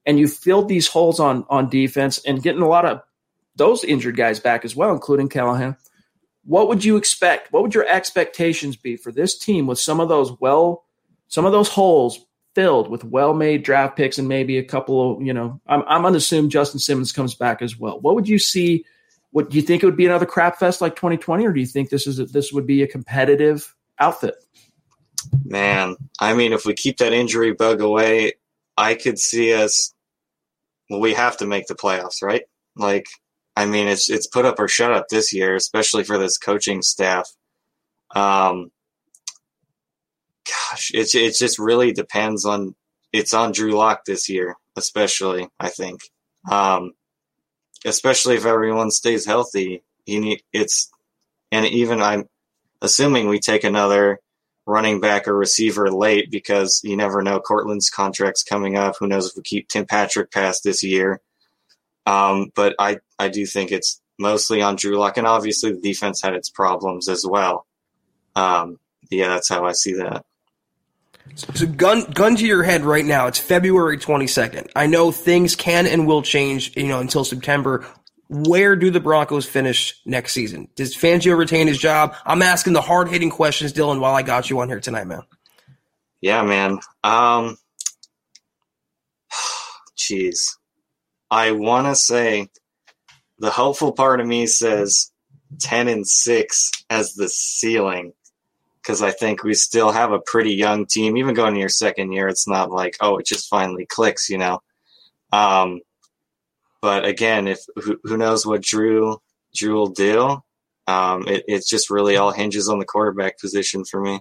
[0.05, 3.03] And you filled these holes on on defense and getting a lot of
[3.57, 5.77] those injured guys back as well, including Callahan.
[6.45, 7.53] What would you expect?
[7.53, 10.85] What would your expectations be for this team with some of those well,
[11.29, 12.25] some of those holes
[12.59, 16.15] filled with well-made draft picks and maybe a couple of, you know, I'm, I'm going
[16.15, 18.01] to assume Justin Simmons comes back as well.
[18.01, 18.85] What would you see?
[19.31, 21.67] What do you think it would be another crap fest like 2020, or do you
[21.67, 24.35] think this is a, this would be a competitive outfit?
[25.45, 28.33] Man, I mean, if we keep that injury bug away,
[28.77, 29.95] I could see us.
[30.91, 32.43] Well, we have to make the playoffs, right?
[32.75, 33.07] Like,
[33.55, 36.83] I mean, it's it's put up or shut up this year, especially for this coaching
[36.83, 37.31] staff.
[38.17, 38.73] Um,
[40.79, 42.75] gosh, it's it just really depends on
[43.13, 46.01] it's on Drew Lock this year, especially I think,
[46.51, 46.93] um,
[47.85, 49.83] especially if everyone stays healthy.
[50.07, 50.91] You need it's
[51.51, 52.29] and even I'm
[52.81, 54.21] assuming we take another
[54.67, 57.41] running back or receiver late because you never know.
[57.41, 58.97] Courtland's contract's coming up.
[58.99, 61.21] Who knows if we keep Tim Patrick past this year?
[62.07, 66.23] Um, but I I do think it's mostly on Drew Lock, and obviously the defense
[66.23, 67.67] had its problems as well.
[68.37, 68.79] Um,
[69.11, 70.25] yeah, that's how I see that.
[71.35, 73.27] So gun gun to your head right now.
[73.27, 74.71] It's February 22nd.
[74.75, 77.87] I know things can and will change, you know, until September.
[78.29, 80.69] Where do the Broncos finish next season?
[80.77, 82.15] Does Fangio retain his job?
[82.27, 85.23] I'm asking the hard hitting questions, Dylan, while I got you on here tonight, man.
[86.21, 86.79] Yeah, man.
[87.03, 87.57] Um,
[89.97, 90.57] jeez.
[91.31, 92.49] I want to say
[93.39, 95.11] the hopeful part of me says
[95.61, 98.13] 10 and 6 as the ceiling
[98.83, 101.17] because I think we still have a pretty young team.
[101.17, 104.39] Even going to your second year, it's not like, oh, it just finally clicks, you
[104.39, 104.61] know.
[105.33, 105.81] Um,
[106.81, 109.19] but again, if who, who knows what Drew
[109.55, 110.43] Drew will do?
[110.87, 114.21] Um, it, it just really all hinges on the quarterback position for me.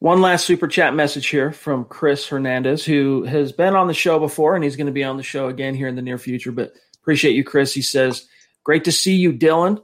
[0.00, 4.18] One last super chat message here from Chris Hernandez, who has been on the show
[4.18, 6.50] before and he's going to be on the show again here in the near future.
[6.50, 7.74] But appreciate you, Chris.
[7.74, 8.26] He says,
[8.64, 9.82] Great to see you, Dylan.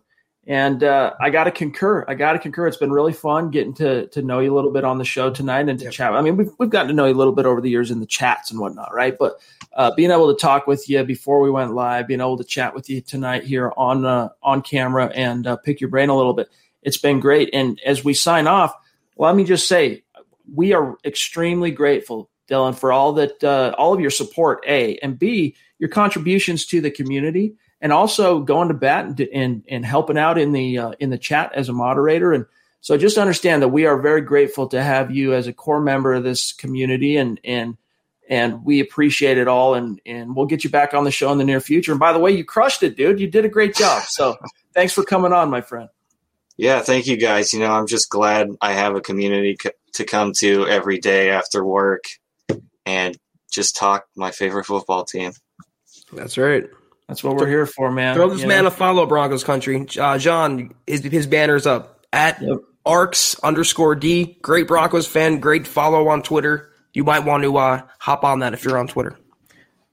[0.49, 2.05] And uh, I got to concur.
[2.07, 2.69] I got to concur.
[2.69, 5.29] It's been really fun getting to to know you a little bit on the show
[5.29, 5.93] tonight and to yep.
[5.93, 6.13] chat.
[6.13, 7.99] I mean, we've, we've gotten to know you a little bit over the years in
[7.99, 9.17] the chats and whatnot, right?
[9.19, 9.41] But
[9.73, 12.75] uh, being able to talk with you before we went live, being able to chat
[12.75, 16.35] with you tonight here on uh, on camera and uh, pick your brain a little
[16.35, 16.49] bit,
[16.83, 17.51] it's been great.
[17.53, 18.73] And as we sign off,
[19.17, 20.05] let me just say
[20.55, 24.65] we are extremely grateful, Dylan, for all that uh, all of your support.
[24.69, 29.65] A and B, your contributions to the community and also going to bat and and,
[29.69, 32.33] and helping out in the uh, in the chat as a moderator.
[32.33, 32.47] And
[32.81, 36.15] so just understand that we are very grateful to have you as a core member
[36.15, 37.77] of this community, and and
[38.29, 39.75] and we appreciate it all.
[39.75, 41.93] And and we'll get you back on the show in the near future.
[41.93, 43.21] And by the way, you crushed it, dude.
[43.21, 44.05] You did a great job.
[44.09, 44.37] So
[44.75, 45.89] thanks for coming on, my friend.
[46.57, 47.53] Yeah, thank you guys.
[47.53, 49.59] You know, I'm just glad I have a community
[49.95, 52.05] to come to every day after work
[52.87, 53.17] and
[53.51, 55.33] just talk my favorite football team.
[56.13, 56.65] That's right.
[57.09, 58.15] That's what we're here for, man.
[58.17, 58.69] Throw this you man know?
[58.69, 59.87] a follow, Broncos country.
[59.99, 62.59] Uh, John, his, his banner's up at yep.
[62.85, 64.39] arcs underscore D.
[64.43, 65.39] Great Broncos fan.
[65.39, 66.71] Great follow on Twitter.
[66.93, 69.17] You might want to uh, hop on that if you're on Twitter.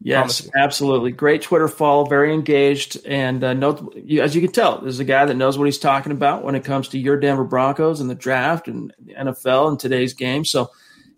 [0.05, 1.13] Yes, absolutely.
[1.13, 3.83] Great Twitter follow, very engaged, and uh,
[4.19, 6.55] as you can tell, this is a guy that knows what he's talking about when
[6.55, 10.43] it comes to your Denver Broncos and the draft and the NFL and today's game.
[10.43, 10.71] So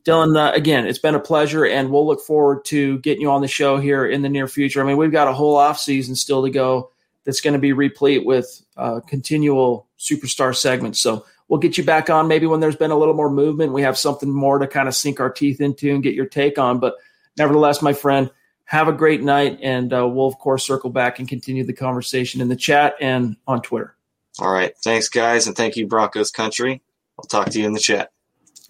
[0.06, 3.42] Dylan, uh, again, it's been a pleasure, and we'll look forward to getting you on
[3.42, 4.82] the show here in the near future.
[4.82, 6.92] I mean, we've got a whole off season still to go
[7.24, 11.02] that's going to be replete with uh, continual superstar segments.
[11.02, 13.74] So we'll get you back on maybe when there's been a little more movement.
[13.74, 16.60] We have something more to kind of sink our teeth into and get your take
[16.60, 16.80] on.
[16.80, 16.94] But
[17.36, 18.30] nevertheless, my friend,
[18.66, 22.42] have a great night, and uh, we'll of course circle back and continue the conversation
[22.42, 23.96] in the chat and on Twitter.
[24.40, 26.82] All right, thanks, guys, and thank you, Broncos country.
[27.18, 28.12] I'll talk to you in the chat.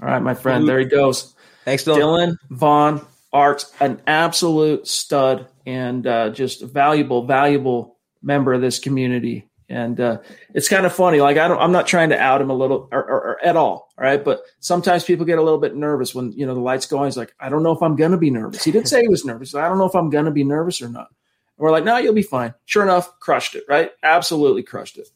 [0.02, 0.68] All right, my friend.
[0.68, 1.34] There he goes.
[1.64, 1.98] Thanks, Dylan.
[2.00, 8.80] Dylan Von Art, an absolute stud and uh, just a valuable, valuable member of this
[8.80, 9.50] community.
[9.68, 10.20] And uh,
[10.54, 11.22] it's kind of funny.
[11.22, 13.58] Like I don't, I'm not trying to out him a little or, or, or, at
[13.58, 13.90] all.
[13.98, 16.86] All right, but sometimes people get a little bit nervous when you know the lights
[16.86, 17.06] go on.
[17.06, 18.64] He's like, I don't know if I'm gonna be nervous.
[18.64, 19.56] He didn't say he was nervous.
[19.56, 21.08] I don't know if I'm gonna be nervous or not.
[21.10, 22.54] And we're like, no, you'll be fine.
[22.66, 23.64] Sure enough, crushed it.
[23.68, 23.92] Right?
[24.04, 25.08] Absolutely crushed it.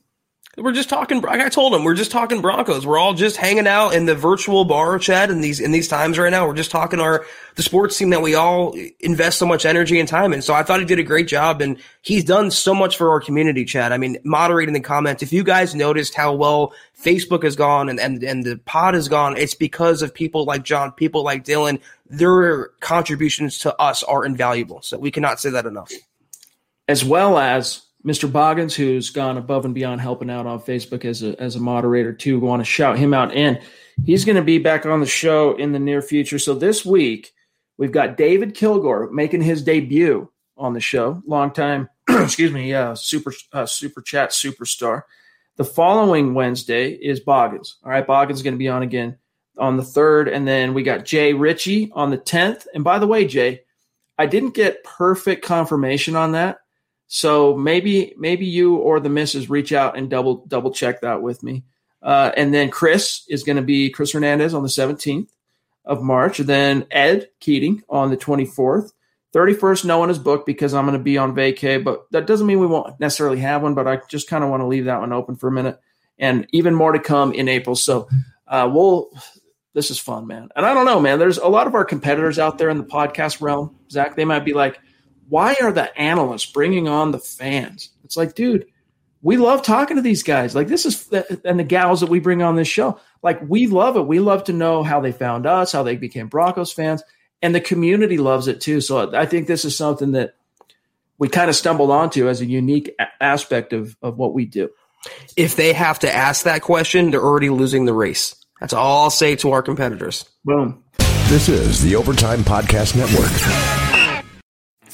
[0.59, 1.21] We're just talking.
[1.21, 2.85] Like I told him, we're just talking Broncos.
[2.85, 6.17] We're all just hanging out in the virtual bar chat in these in these times
[6.17, 6.47] right now.
[6.47, 10.07] We're just talking our the sports team that we all invest so much energy and
[10.07, 10.41] time in.
[10.41, 13.21] So I thought he did a great job, and he's done so much for our
[13.21, 13.93] community chat.
[13.93, 15.23] I mean, moderating the comments.
[15.23, 19.07] If you guys noticed how well Facebook has gone and and and the pod has
[19.07, 21.81] gone, it's because of people like John, people like Dylan.
[22.07, 24.81] Their contributions to us are invaluable.
[24.81, 25.91] So we cannot say that enough.
[26.87, 28.31] As well as Mr.
[28.31, 32.13] Boggins, who's gone above and beyond helping out on Facebook as a, as a moderator
[32.13, 32.39] too.
[32.39, 33.33] We want to shout him out.
[33.33, 33.59] And
[34.05, 36.39] he's going to be back on the show in the near future.
[36.39, 37.33] So this week,
[37.77, 41.21] we've got David Kilgore making his debut on the show.
[41.25, 45.03] Long time, excuse me, uh, super, uh, super chat superstar.
[45.57, 47.77] The following Wednesday is Boggins.
[47.83, 49.17] All right, Boggins is going to be on again
[49.57, 50.29] on the third.
[50.29, 52.65] And then we got Jay Ritchie on the 10th.
[52.73, 53.63] And by the way, Jay,
[54.17, 56.59] I didn't get perfect confirmation on that
[57.11, 61.41] so maybe maybe you or the missus reach out and double double check that with
[61.41, 61.63] me.
[62.03, 65.27] Uh, and then Chris is going to be Chris Hernandez on the 17th
[65.83, 66.37] of March.
[66.37, 68.93] Then Ed Keating on the 24th.
[69.33, 72.47] 31st, no one is booked because I'm going to be on vacay, but that doesn't
[72.47, 73.73] mean we won't necessarily have one.
[73.73, 75.79] But I just kind of want to leave that one open for a minute,
[76.19, 77.75] and even more to come in April.
[77.75, 78.07] So
[78.47, 79.09] uh, we'll.
[79.75, 80.49] This is fun, man.
[80.55, 81.19] And I don't know, man.
[81.19, 83.75] There's a lot of our competitors out there in the podcast realm.
[83.91, 84.79] Zach, they might be like,
[85.29, 87.89] why are the analysts bringing on the fans?
[88.03, 88.65] It's like, dude,
[89.21, 90.55] we love talking to these guys.
[90.55, 91.07] Like this is
[91.45, 92.99] and the gals that we bring on this show.
[93.21, 94.07] Like we love it.
[94.07, 97.03] We love to know how they found us, how they became Broncos fans,
[97.41, 98.81] and the community loves it too.
[98.81, 100.35] So I think this is something that
[101.17, 104.69] we kind of stumbled onto as a unique aspect of of what we do.
[105.37, 108.35] If they have to ask that question, they're already losing the race.
[108.59, 110.29] That's all I'll say to our competitors.
[110.43, 110.83] Boom.
[111.27, 113.78] This is the Overtime Podcast Network.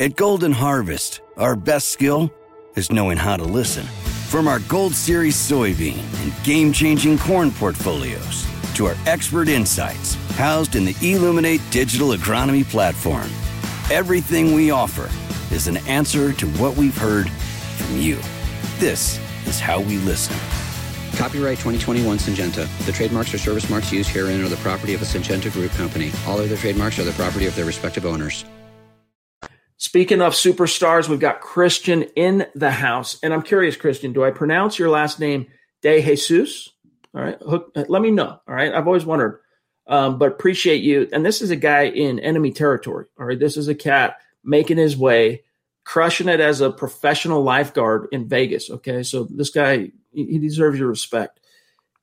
[0.00, 2.32] At Golden Harvest, our best skill
[2.76, 3.84] is knowing how to listen.
[4.28, 10.76] From our Gold Series soybean and game changing corn portfolios to our expert insights housed
[10.76, 13.28] in the Illuminate digital agronomy platform,
[13.90, 15.10] everything we offer
[15.52, 18.20] is an answer to what we've heard from you.
[18.78, 19.18] This
[19.48, 20.36] is how we listen.
[21.18, 22.68] Copyright 2021 Syngenta.
[22.86, 26.12] The trademarks or service marks used herein are the property of a Syngenta Group company.
[26.24, 28.44] All other trademarks are the property of their respective owners.
[29.80, 33.18] Speaking of superstars, we've got Christian in the house.
[33.22, 35.46] And I'm curious, Christian, do I pronounce your last name
[35.82, 36.70] De Jesus?
[37.14, 37.38] All right.
[37.88, 38.40] Let me know.
[38.46, 38.74] All right.
[38.74, 39.40] I've always wondered,
[39.86, 41.08] um, but appreciate you.
[41.12, 43.06] And this is a guy in enemy territory.
[43.18, 43.38] All right.
[43.38, 45.44] This is a cat making his way,
[45.84, 48.70] crushing it as a professional lifeguard in Vegas.
[48.70, 49.04] Okay.
[49.04, 51.38] So this guy, he deserves your respect.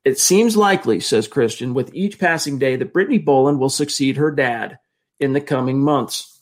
[0.05, 4.31] It seems likely, says Christian, with each passing day that Brittany Bowlen will succeed her
[4.31, 4.79] dad
[5.19, 6.34] in the coming months.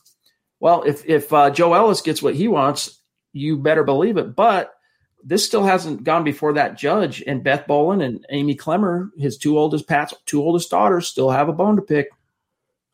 [0.60, 3.00] Well, if if uh, Joe Ellis gets what he wants,
[3.32, 4.34] you better believe it.
[4.34, 4.74] But
[5.22, 7.22] this still hasn't gone before that judge.
[7.26, 11.48] And Beth Bowlen and Amie Klemmer, his two oldest Pat's two oldest daughters, still have
[11.48, 12.08] a bone to pick.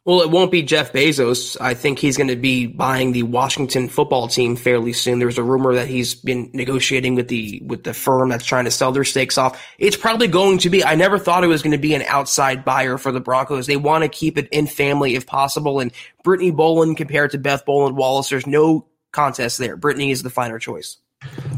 [0.07, 1.59] Well, it won't be Jeff Bezos.
[1.61, 5.19] I think he's going to be buying the Washington football team fairly soon.
[5.19, 8.71] There's a rumor that he's been negotiating with the with the firm that's trying to
[8.71, 9.63] sell their stakes off.
[9.79, 10.83] It's probably going to be.
[10.83, 13.67] I never thought it was going to be an outside buyer for the Broncos.
[13.67, 15.81] They want to keep it in family if possible.
[15.81, 15.93] And
[16.25, 19.77] Brittany Bowlen compared to Beth Bowlen Wallace, there's no contest there.
[19.77, 20.97] Brittany is the finer choice.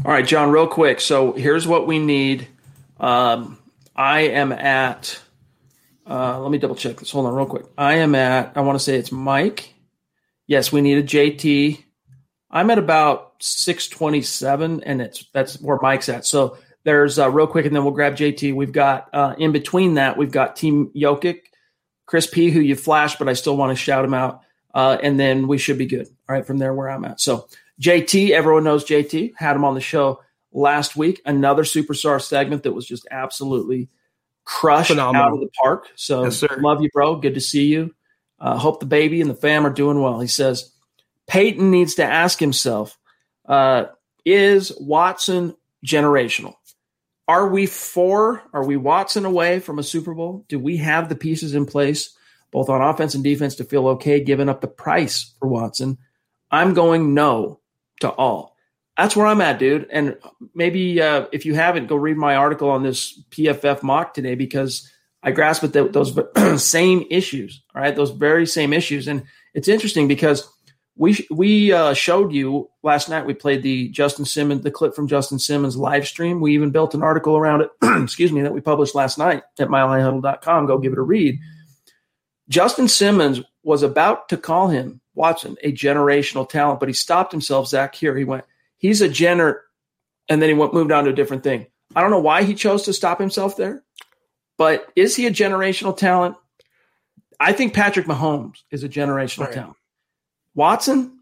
[0.03, 0.99] All right, John, real quick.
[0.99, 2.49] So here's what we need.
[2.99, 3.57] Um,
[3.95, 5.17] I am at
[6.09, 7.11] uh, let me double check this.
[7.11, 7.65] Hold on, real quick.
[7.77, 8.53] I am at.
[8.55, 9.73] I want to say it's Mike.
[10.47, 11.83] Yes, we need a JT.
[12.51, 16.25] I'm at about 627, and it's that's where Mike's at.
[16.25, 18.53] So there's uh, real quick, and then we'll grab JT.
[18.53, 21.39] We've got uh, in between that, we've got Team Jokic,
[22.05, 24.41] Chris P, who you flashed, but I still want to shout him out.
[24.73, 26.07] Uh, and then we should be good.
[26.27, 27.21] All right, from there where I'm at.
[27.21, 27.47] So
[27.81, 29.33] JT, everyone knows JT.
[29.37, 31.21] Had him on the show last week.
[31.25, 33.89] Another superstar segment that was just absolutely
[34.45, 35.27] crushed Phenomenal.
[35.27, 35.89] out of the park.
[35.95, 37.15] So yes, love you, bro.
[37.15, 37.93] Good to see you.
[38.39, 40.19] Uh, hope the baby and the fam are doing well.
[40.19, 40.71] He says
[41.27, 42.97] Paton needs to ask himself:
[43.47, 43.85] uh,
[44.25, 46.55] Is Watson generational?
[47.27, 48.43] Are we four?
[48.53, 50.45] Are we Watson away from a Super Bowl?
[50.49, 52.15] Do we have the pieces in place,
[52.51, 55.97] both on offense and defense, to feel okay giving up the price for Watson?
[56.51, 57.61] I'm going no
[58.01, 58.52] to all
[58.97, 59.87] that's where I'm at, dude.
[59.91, 60.17] And
[60.53, 64.89] maybe uh, if you haven't, go read my article on this PFF mock today because
[65.23, 66.17] I grasp at those
[66.63, 67.63] same issues.
[67.73, 69.23] All right, those very same issues, and
[69.53, 70.47] it's interesting because
[70.95, 73.25] we we uh, showed you last night.
[73.25, 76.39] We played the Justin Simmons, the clip from Justin Simmons live stream.
[76.39, 77.71] We even built an article around it.
[78.03, 80.67] excuse me, that we published last night at milehighhuddle.com.
[80.67, 81.39] Go give it a read.
[82.49, 87.69] Justin Simmons was about to call him Watson a generational talent, but he stopped himself.
[87.69, 88.43] Zach here, he went
[88.83, 89.61] He's a Jenner,
[90.27, 91.67] and then he went moved on to a different thing.
[91.95, 93.81] I don't know why he chose to stop himself there,
[94.57, 96.35] but is he a generational talent?
[97.39, 99.53] I think Patrick Mahomes is a generational oh, right.
[99.53, 99.77] talent.
[100.53, 101.19] Watson,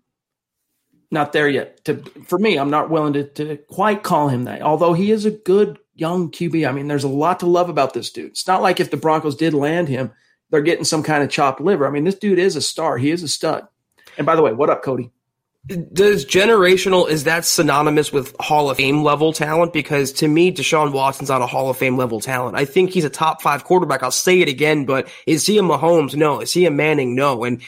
[1.11, 1.85] not there yet.
[1.85, 4.63] To for me, I'm not willing to, to quite call him that.
[4.63, 6.67] Although he is a good young QB.
[6.67, 8.31] I mean, there's a lot to love about this dude.
[8.31, 10.11] It's not like if the Broncos did land him,
[10.49, 11.85] they're getting some kind of chopped liver.
[11.85, 12.97] I mean, this dude is a star.
[12.97, 13.67] He is a stud.
[14.17, 15.11] And by the way, what up, Cody?
[15.67, 19.73] Does generational is that synonymous with Hall of Fame level talent?
[19.73, 22.57] Because to me, Deshaun Watson's not a Hall of Fame level talent.
[22.57, 24.01] I think he's a top five quarterback.
[24.01, 26.15] I'll say it again, but is he a Mahomes?
[26.15, 26.39] No.
[26.39, 27.13] Is he a Manning?
[27.13, 27.43] No.
[27.43, 27.61] And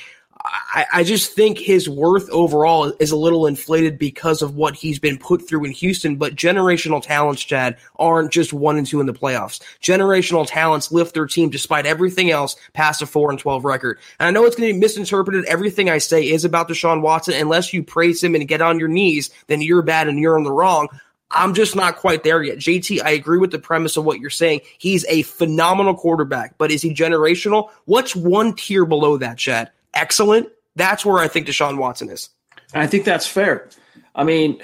[0.45, 4.99] I, I, just think his worth overall is a little inflated because of what he's
[4.99, 6.17] been put through in Houston.
[6.17, 9.61] But generational talents, Chad, aren't just one and two in the playoffs.
[9.81, 13.99] Generational talents lift their team despite everything else past a four and twelve record.
[14.19, 15.45] And I know it's going to be misinterpreted.
[15.45, 17.35] Everything I say is about Deshaun Watson.
[17.35, 20.43] Unless you praise him and get on your knees, then you're bad and you're on
[20.43, 20.89] the wrong.
[21.31, 22.57] I'm just not quite there yet.
[22.57, 24.61] JT, I agree with the premise of what you're saying.
[24.77, 27.69] He's a phenomenal quarterback, but is he generational?
[27.85, 29.71] What's one tier below that, Chad?
[29.93, 32.29] Excellent, that's where I think Deshaun Watson is.
[32.73, 33.69] I think that's fair.
[34.15, 34.61] I mean,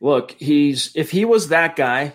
[0.00, 2.14] look, he's if he was that guy,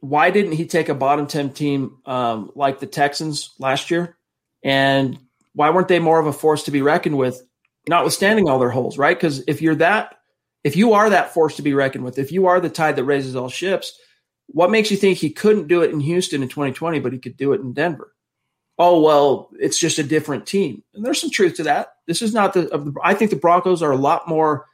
[0.00, 4.16] why didn't he take a bottom 10 team um, like the Texans last year?
[4.62, 5.18] And
[5.52, 7.40] why weren't they more of a force to be reckoned with,
[7.88, 9.16] notwithstanding all their holes, right?
[9.16, 10.16] Because if you're that,
[10.64, 13.04] if you are that force to be reckoned with, if you are the tide that
[13.04, 13.96] raises all ships,
[14.48, 17.36] what makes you think he couldn't do it in Houston in 2020, but he could
[17.36, 18.12] do it in Denver?
[18.78, 21.94] Oh well, it's just a different team, and there's some truth to that.
[22.06, 22.94] This is not the.
[23.02, 24.66] I think the Broncos are a lot more.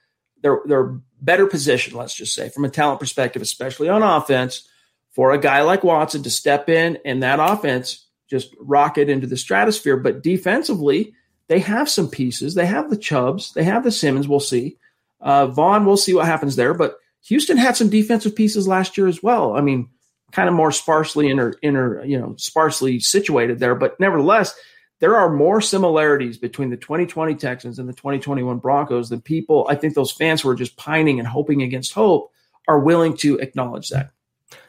[0.43, 4.69] They're they're better positioned, let's just say, from a talent perspective, especially on offense,
[5.13, 9.37] for a guy like Watson to step in and that offense just rocket into the
[9.37, 9.97] stratosphere.
[9.97, 11.15] But defensively,
[11.49, 12.55] they have some pieces.
[12.55, 14.27] They have the Chubbs, they have the Simmons.
[14.27, 14.79] We'll see.
[15.21, 16.75] Uh, Von, we'll see what happens there.
[16.75, 16.97] But
[17.27, 19.55] Houston had some defensive pieces last year as well.
[19.55, 19.89] I mean,
[20.33, 24.55] kind of more sparsely inter, inter you know, sparsely situated there, but nevertheless,
[25.01, 29.67] there are more similarities between the 2020 Texans and the 2021 Broncos than people.
[29.69, 32.31] I think those fans who are just pining and hoping against hope
[32.69, 34.11] are willing to acknowledge that.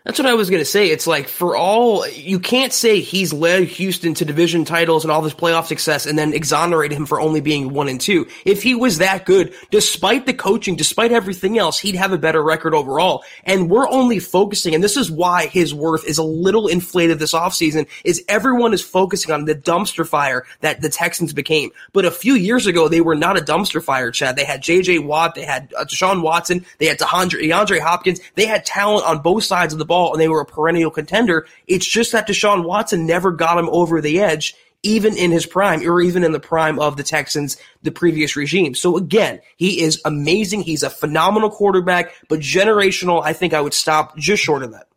[0.06, 0.90] That's what I was going to say.
[0.90, 5.22] It's like for all you can't say he's led Houston to division titles and all
[5.22, 8.28] this playoff success and then exonerate him for only being one and two.
[8.44, 12.44] If he was that good, despite the coaching, despite everything else, he'd have a better
[12.44, 13.24] record overall.
[13.46, 17.34] And we're only focusing, and this is why his worth is a little inflated this
[17.34, 21.72] offseason, is everyone is focusing on the dumpster fire that the Texans became.
[21.94, 24.36] But a few years ago, they were not a dumpster fire, Chad.
[24.36, 28.66] They had JJ Watt, they had uh, Deshaun Watson, they had DeAndre, Hopkins, they had
[28.66, 31.46] talent on both sides of the ball and they were a perennial contender.
[31.68, 35.88] It's just that Deshaun Watson never got him over the edge, even in his prime
[35.88, 38.74] or even in the prime of the Texans, the previous regime.
[38.74, 40.62] So again, he is amazing.
[40.62, 44.88] He's a phenomenal quarterback, but generational, I think I would stop just short of that.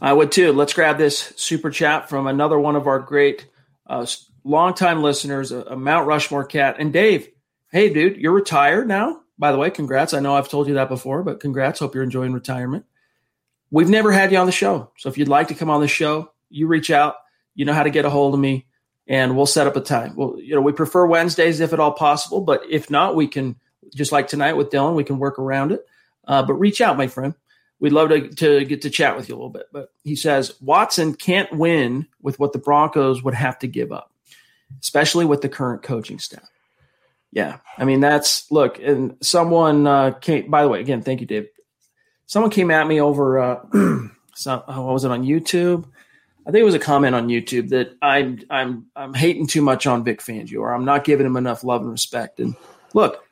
[0.00, 0.52] I would too.
[0.52, 3.46] Let's grab this super chat from another one of our great
[3.86, 4.06] uh,
[4.44, 6.76] longtime listeners, a, a Mount Rushmore cat.
[6.78, 7.28] And Dave,
[7.70, 9.20] hey, dude, you're retired now.
[9.38, 10.14] By the way, congrats.
[10.14, 11.80] I know I've told you that before, but congrats.
[11.80, 12.84] Hope you're enjoying retirement.
[13.70, 14.90] We've never had you on the show.
[14.98, 17.16] So if you'd like to come on the show, you reach out.
[17.54, 18.66] You know how to get a hold of me
[19.06, 20.14] and we'll set up a time.
[20.14, 23.56] Well, you know, we prefer Wednesdays if at all possible, but if not, we can
[23.94, 25.84] just like tonight with Dylan, we can work around it.
[26.26, 27.34] Uh, but reach out, my friend.
[27.80, 29.66] We'd love to, to get to chat with you a little bit.
[29.72, 34.12] But he says Watson can't win with what the Broncos would have to give up,
[34.80, 36.48] especially with the current coaching staff.
[37.32, 40.50] Yeah, I mean that's look, and someone uh, came.
[40.50, 41.48] By the way, again, thank you, Dave
[42.30, 43.60] someone came at me over uh,
[44.36, 45.84] some, uh, what was it on YouTube?
[46.46, 49.86] I think it was a comment on YouTube that I'm I'm I'm hating too much
[49.86, 52.40] on Vic Fangio or I'm not giving him enough love and respect.
[52.40, 52.54] And
[52.94, 53.22] look,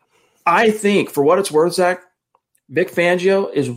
[0.44, 2.02] I think for what it's worth, Zach,
[2.68, 3.70] Vic Fangio is.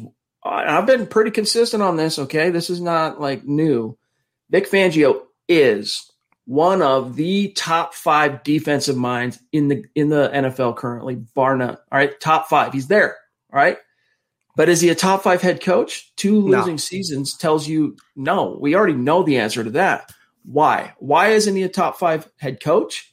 [0.44, 2.18] I've been pretty consistent on this.
[2.18, 3.96] Okay, this is not like new.
[4.50, 6.12] Vic Fangio is
[6.46, 11.76] one of the top five defensive minds in the in the NFL currently, bar none.
[11.76, 12.74] All right, top five.
[12.74, 13.18] He's there.
[13.54, 13.78] All right.
[14.62, 16.16] But is he a top five head coach?
[16.18, 16.78] Two losing no.
[16.78, 18.60] seasons tells you no.
[18.62, 20.14] We already know the answer to that.
[20.44, 20.94] Why?
[21.00, 23.12] Why isn't he a top five head coach?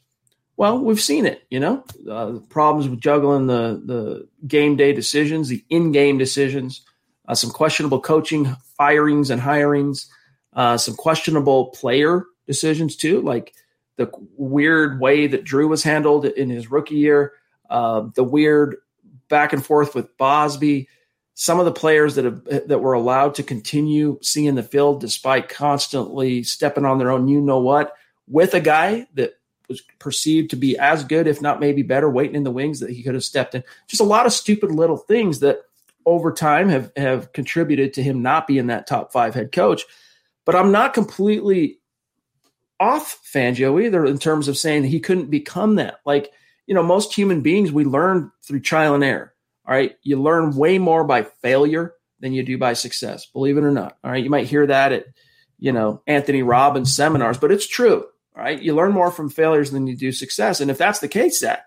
[0.59, 1.45] Well, we've seen it.
[1.49, 6.19] You know, uh, the problems with juggling the the game day decisions, the in game
[6.19, 6.85] decisions,
[7.27, 10.05] uh, some questionable coaching firings and hirings,
[10.53, 13.55] uh, some questionable player decisions too, like
[13.97, 17.33] the weird way that Drew was handled in his rookie year,
[17.71, 18.77] uh, the weird
[19.31, 20.89] back and forth with Bosby
[21.41, 25.49] some of the players that have that were allowed to continue seeing the field despite
[25.49, 27.95] constantly stepping on their own you know what
[28.27, 29.35] with a guy that
[29.69, 32.91] was perceived to be as good if not maybe better waiting in the wings that
[32.91, 33.63] he could have stepped in.
[33.87, 35.61] Just a lot of stupid little things that
[36.07, 39.85] over time have have contributed to him not being that top 5 head coach.
[40.45, 41.79] But I'm not completely
[42.81, 46.01] off Fangio either in terms of saying that he couldn't become that.
[46.05, 46.33] Like
[46.67, 49.35] you know most human beings we learn through trial and error
[49.69, 49.97] all right.
[50.03, 53.99] You learn way more by failure than you do by success, believe it or not.
[54.03, 54.25] All right.
[54.25, 55.05] You might hear that at,
[55.59, 58.07] you know, Anthony Robbins seminars, but it's true.
[58.35, 58.61] All right.
[58.61, 60.63] You learn more from failures than you do success.
[60.63, 61.67] And if that's the case, that,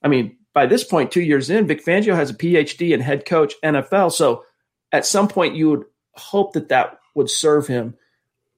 [0.00, 3.26] I mean, by this point, two years in, Vic Fangio has a PhD and head
[3.26, 4.12] coach NFL.
[4.12, 4.44] So
[4.92, 5.84] at some point, you would
[6.14, 7.94] hope that that would serve him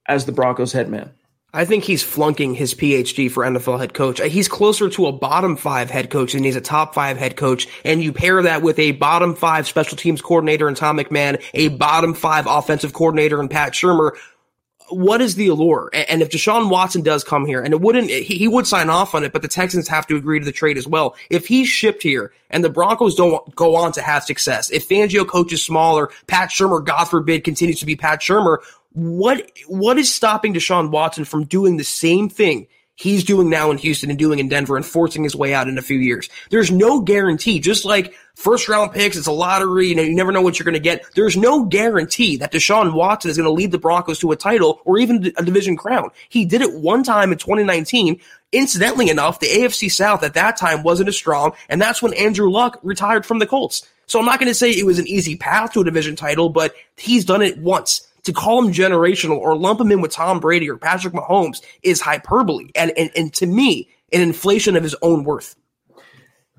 [0.07, 1.11] as the Broncos head man.
[1.55, 4.19] I think he's flunking his PhD for NFL head coach.
[4.19, 7.35] Uh, he's closer to a bottom five head coach than he's a top five head
[7.35, 7.67] coach.
[7.85, 11.67] And you pair that with a bottom five special teams coordinator in Tom McMahon, a
[11.67, 14.13] bottom five offensive coordinator in Pat Shurmur.
[14.93, 15.89] What is the allure?
[15.93, 19.23] And if Deshaun Watson does come here, and it wouldn't, he, would sign off on
[19.23, 21.15] it, but the Texans have to agree to the trade as well.
[21.29, 25.27] If he's shipped here and the Broncos don't go on to have success, if Fangio
[25.27, 28.59] coaches smaller, Pat Shurmur, God forbid, continues to be Pat Shurmur,
[28.93, 33.77] what what is stopping Deshaun Watson from doing the same thing he's doing now in
[33.77, 36.29] Houston and doing in Denver and forcing his way out in a few years?
[36.49, 37.59] There's no guarantee.
[37.59, 39.87] Just like first round picks, it's a lottery.
[39.87, 41.03] You know, you never know what you're going to get.
[41.15, 44.81] There's no guarantee that Deshaun Watson is going to lead the Broncos to a title
[44.85, 46.09] or even a division crown.
[46.29, 48.19] He did it one time in 2019.
[48.51, 52.51] Incidentally enough, the AFC South at that time wasn't as strong, and that's when Andrew
[52.51, 53.89] Luck retired from the Colts.
[54.05, 56.49] So I'm not going to say it was an easy path to a division title,
[56.49, 58.07] but he's done it once.
[58.25, 61.99] To call him generational or lump him in with Tom Brady or Patrick Mahomes is
[61.99, 62.69] hyperbole.
[62.73, 65.55] And, and, and to me, an inflation of his own worth.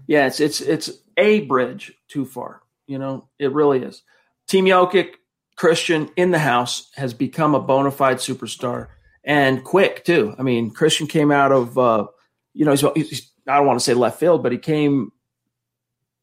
[0.06, 2.60] Yeah, it's it's it's a bridge too far.
[2.86, 4.02] You know, it really is.
[4.46, 5.14] Team Jokic,
[5.56, 8.88] Christian in the house has become a bona fide superstar
[9.24, 10.34] and quick too.
[10.38, 12.06] I mean, Christian came out of uh,
[12.52, 15.12] you know he's, he's I don't want to say left field, but he came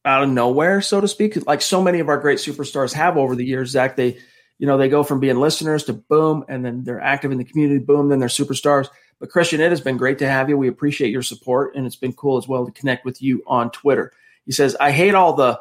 [0.04, 1.44] out of nowhere, so to speak.
[1.46, 3.96] Like so many of our great superstars have over the years, Zach.
[3.96, 4.18] They
[4.62, 7.44] you know they go from being listeners to boom, and then they're active in the
[7.44, 8.88] community, boom, then they're superstars.
[9.18, 10.56] But Christian, it has been great to have you.
[10.56, 13.72] We appreciate your support, and it's been cool as well to connect with you on
[13.72, 14.12] Twitter.
[14.46, 15.60] He says, "I hate all the."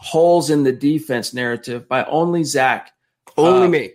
[0.00, 2.90] holes in the defense narrative by only Zach.
[3.36, 3.90] Only uh, me.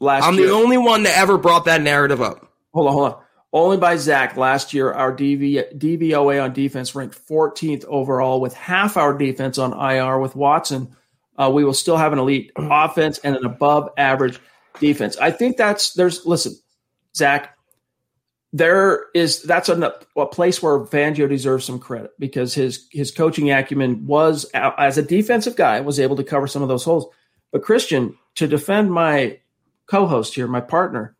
[0.00, 0.48] Last I'm year.
[0.48, 2.52] the only one that ever brought that narrative up.
[2.74, 3.20] Hold on, hold on.
[3.50, 8.96] Only by Zach last year, our DV, DVOA on defense ranked 14th overall, with half
[8.96, 10.18] our defense on IR.
[10.18, 10.94] With Watson,
[11.38, 14.38] uh, we will still have an elite offense and an above average
[14.80, 15.16] defense.
[15.18, 16.54] I think that's there's listen,
[17.14, 17.54] Zach
[18.52, 23.50] there is that's a, a, place where Fangio deserves some credit because his his coaching
[23.50, 27.06] acumen was as a defensive guy was able to cover some of those holes.
[27.52, 29.38] But Christian, to defend my
[29.86, 31.14] co-host here, my partner,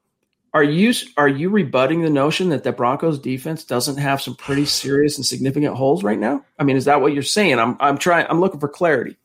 [0.55, 4.65] are you are you rebutting the notion that the Broncos defense doesn't have some pretty
[4.65, 6.45] serious and significant holes right now?
[6.59, 7.59] I mean, is that what you're saying?
[7.59, 9.17] I'm I'm trying I'm looking for clarity.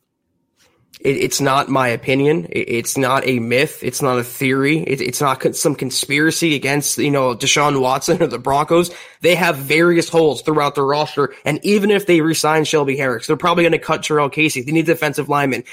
[1.00, 2.46] It, it's not my opinion.
[2.46, 3.82] It, it's not a myth.
[3.82, 4.78] It's not a theory.
[4.78, 8.90] It, it's not some conspiracy against, you know, Deshaun Watson or the Broncos.
[9.20, 11.34] They have various holes throughout their roster.
[11.44, 14.62] And even if they resign Shelby Harris, they're probably going to cut Jurrell Casey.
[14.62, 15.64] They need defensive linemen.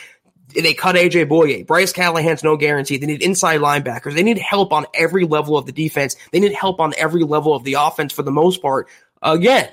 [0.54, 1.66] They cut AJ Bouye.
[1.66, 2.98] Bryce Callahan's no guarantee.
[2.98, 4.16] They need inside linebackers.
[4.16, 6.16] They need help on every level of the defense.
[6.32, 8.90] They need help on every level of the offense for the most part.
[9.22, 9.70] Again,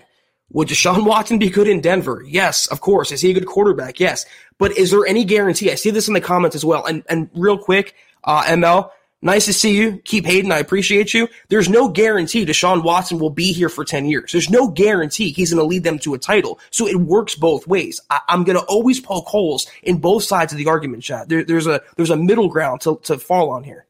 [0.51, 2.23] would Deshaun Watson be good in Denver?
[2.27, 3.13] Yes, of course.
[3.13, 4.01] Is he a good quarterback?
[4.01, 4.25] Yes.
[4.59, 5.71] But is there any guarantee?
[5.71, 6.85] I see this in the comments as well.
[6.87, 7.95] And and real quick,
[8.25, 8.91] uh, ML,
[9.21, 9.99] nice to see you.
[10.05, 10.51] Keep hating.
[10.51, 11.29] I appreciate you.
[11.49, 14.33] There's no guarantee Deshaun Watson will be here for 10 years.
[14.33, 16.59] There's no guarantee he's going to lead them to a title.
[16.71, 18.01] So it works both ways.
[18.09, 21.29] I, am going to always poke holes in both sides of the argument, Chad.
[21.29, 23.87] There, there's a there's a middle ground to, to fall on here.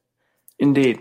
[0.58, 1.00] Indeed.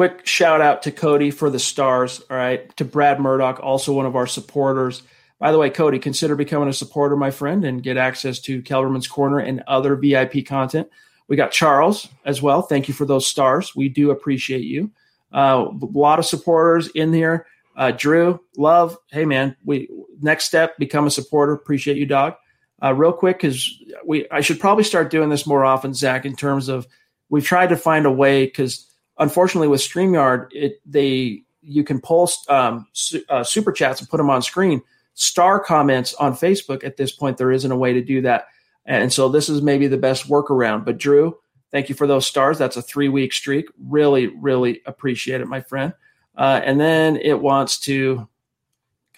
[0.00, 2.22] Quick shout out to Cody for the stars.
[2.30, 2.74] All right.
[2.78, 5.02] To Brad Murdoch, also one of our supporters.
[5.38, 9.06] By the way, Cody, consider becoming a supporter, my friend, and get access to Kelberman's
[9.06, 10.88] Corner and other VIP content.
[11.28, 12.62] We got Charles as well.
[12.62, 13.76] Thank you for those stars.
[13.76, 14.90] We do appreciate you.
[15.34, 17.44] Uh, a lot of supporters in here.
[17.76, 18.96] Uh, Drew, love.
[19.10, 19.90] Hey, man, we
[20.22, 21.52] next step, become a supporter.
[21.52, 22.36] Appreciate you, dog.
[22.82, 23.70] Uh, real quick, because
[24.06, 26.24] we I should probably start doing this more often, Zach.
[26.24, 26.86] In terms of
[27.28, 28.89] we've tried to find a way because
[29.20, 34.16] unfortunately with StreamYard, it they you can post um, su- uh, super chats and put
[34.16, 34.82] them on screen.
[35.14, 38.46] Star comments on Facebook at this point, there isn't a way to do that.
[38.86, 40.84] And so this is maybe the best workaround.
[40.84, 41.38] But Drew,
[41.70, 42.58] thank you for those stars.
[42.58, 43.66] That's a three week streak.
[43.78, 45.92] Really, really appreciate it, my friend.
[46.36, 48.26] Uh, and then it wants to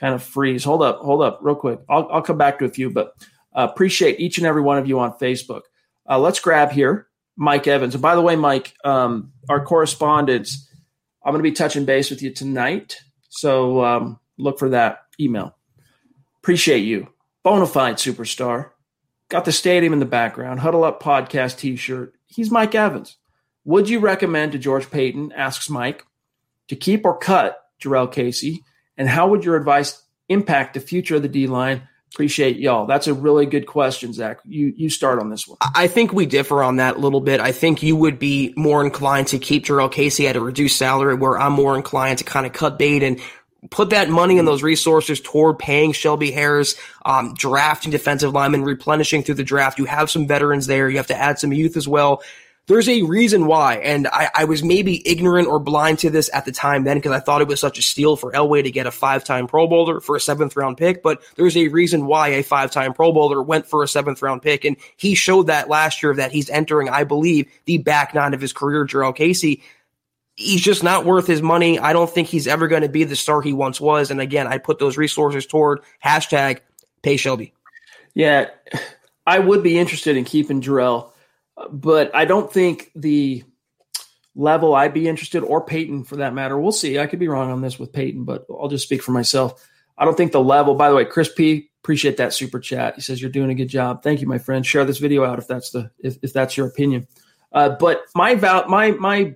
[0.01, 0.65] kind of freeze.
[0.65, 1.79] Hold up, hold up, real quick.
[1.89, 3.15] I'll, I'll come back to a few, but
[3.55, 5.63] uh, appreciate each and every one of you on Facebook.
[6.09, 7.07] Uh, let's grab here.
[7.37, 7.95] Mike Evans.
[7.95, 10.69] And by the way, Mike, um, our correspondence,
[11.25, 13.01] I'm going to be touching base with you tonight.
[13.29, 15.57] So um, look for that email.
[16.43, 17.09] Appreciate you.
[17.45, 18.71] Bonafide superstar.
[19.29, 20.61] Got the stadium in the background.
[20.61, 22.15] Huddle Up podcast t shirt.
[22.27, 23.17] He's Mike Evans.
[23.65, 26.05] Would you recommend to George Paton, asks Mike,
[26.69, 28.65] to keep or cut Jurrell Casey?
[28.97, 32.87] And how would your advice impact the future of the D line Appreciate y'all.
[32.87, 34.41] That's a really good question, Zach.
[34.45, 35.57] You you start on this one.
[35.75, 37.41] I think we differ on that a little bit.
[37.41, 41.15] I think you would be more inclined to keep Jurrell Casey at a reduced salary,
[41.15, 43.19] where I'm more inclined to kind of cut bait and
[43.71, 46.75] put that money and those resources toward paying Shelby Harris,
[47.07, 49.79] um, drafting defensive linemen, replenishing through the draft.
[49.79, 50.91] You have some veterans there.
[50.91, 52.23] You have to add some youth as well
[52.67, 53.77] there's a reason why.
[53.77, 57.13] And I, I, was maybe ignorant or blind to this at the time then because
[57.13, 59.67] I thought it was such a steal for Elway to get a five time Pro
[59.67, 61.03] Bowler for a seventh round pick.
[61.03, 64.43] But there's a reason why a five time Pro Bowler went for a seventh round
[64.43, 64.65] pick.
[64.65, 68.41] And he showed that last year that he's entering, I believe, the back nine of
[68.41, 69.63] his career, Jurrell Casey.
[70.37, 71.79] He's just not worth his money.
[71.79, 74.11] I don't think he's ever going to be the star he once was.
[74.11, 76.61] And again, I put those resources toward hashtag
[77.03, 77.53] pay Shelby.
[78.15, 78.51] Yeah,
[79.27, 81.12] I would be interested in keeping Jurrell
[81.71, 83.45] but I don't think the
[84.35, 86.59] level I'd be interested, or Paton for that matter.
[86.59, 86.99] We'll see.
[86.99, 89.67] I could be wrong on this with Paton, but I'll just speak for myself.
[89.97, 90.75] I don't think the level.
[90.75, 92.95] By the way, Chris P, appreciate that super chat.
[92.95, 94.03] He says you're doing a good job.
[94.03, 94.65] Thank you, my friend.
[94.65, 97.07] Share this video out if that's the if, if that's your opinion.
[97.53, 99.35] Uh, but my val my my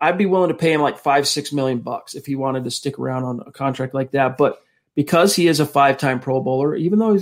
[0.00, 2.70] I'd be willing to pay him like five six million bucks if he wanted to
[2.70, 4.36] stick around on a contract like that.
[4.36, 4.58] But
[4.94, 7.18] because he is a five time Pro Bowler, even though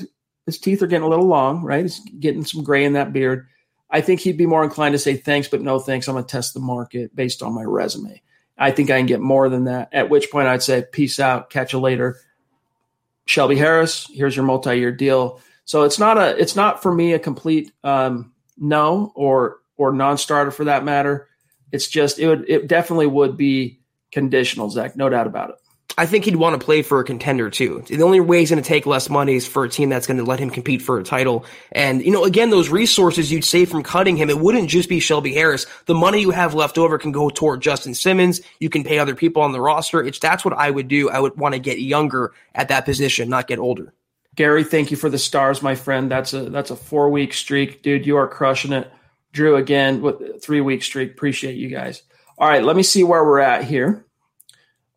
[0.47, 1.83] his teeth are getting a little long, right?
[1.83, 3.47] He's getting some gray in that beard.
[3.93, 6.09] I think he'd be more inclined to say thanks, but no thanks.
[6.09, 8.23] I'm going to test the market based on my resume.
[8.57, 9.91] I think I can get more than that.
[9.93, 12.17] At which point I'd say, peace out, catch you later.
[13.27, 15.41] Shelby Harris, here's your multi-year deal.
[15.65, 20.51] So it's not a, it's not for me a complete um, no or or non-starter
[20.51, 21.29] for that matter.
[21.71, 23.81] It's just it would it definitely would be
[24.11, 25.57] conditional, Zach, no doubt about it.
[25.99, 27.85] I think he'd want to play for a contender too.
[27.87, 30.17] The only way he's going to take less money is for a team that's going
[30.17, 31.45] to let him compete for a title.
[31.73, 35.01] And, you know, again, those resources you'd save from cutting him, it wouldn't just be
[35.01, 35.67] Shelby Harris.
[35.87, 38.41] The money you have left over can go toward Justin Simmons.
[38.59, 40.03] You can pay other people on the roster.
[40.03, 41.11] It's that's what I would do.
[41.11, 43.93] I would want to get younger at that position, not get older.
[44.35, 46.11] Gary, thank you for the stars, my friend.
[46.11, 48.07] That's a that's a four week streak, dude.
[48.07, 48.91] You are crushing it.
[49.33, 51.11] Drew again with three week streak.
[51.11, 52.03] Appreciate you guys.
[52.39, 54.07] All right, let me see where we're at here.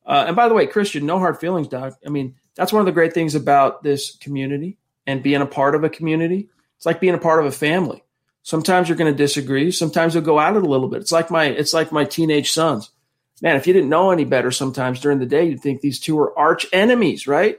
[0.05, 1.97] Uh, and by the way, Christian, no hard feelings, Doc.
[2.05, 4.77] I mean, that's one of the great things about this community
[5.07, 6.49] and being a part of a community.
[6.77, 8.03] It's like being a part of a family.
[8.43, 9.71] Sometimes you're going to disagree.
[9.71, 11.01] Sometimes you'll go at it a little bit.
[11.01, 12.91] It's like my it's like my teenage sons.
[13.41, 16.17] Man, if you didn't know any better, sometimes during the day you'd think these two
[16.19, 17.57] are arch enemies, right?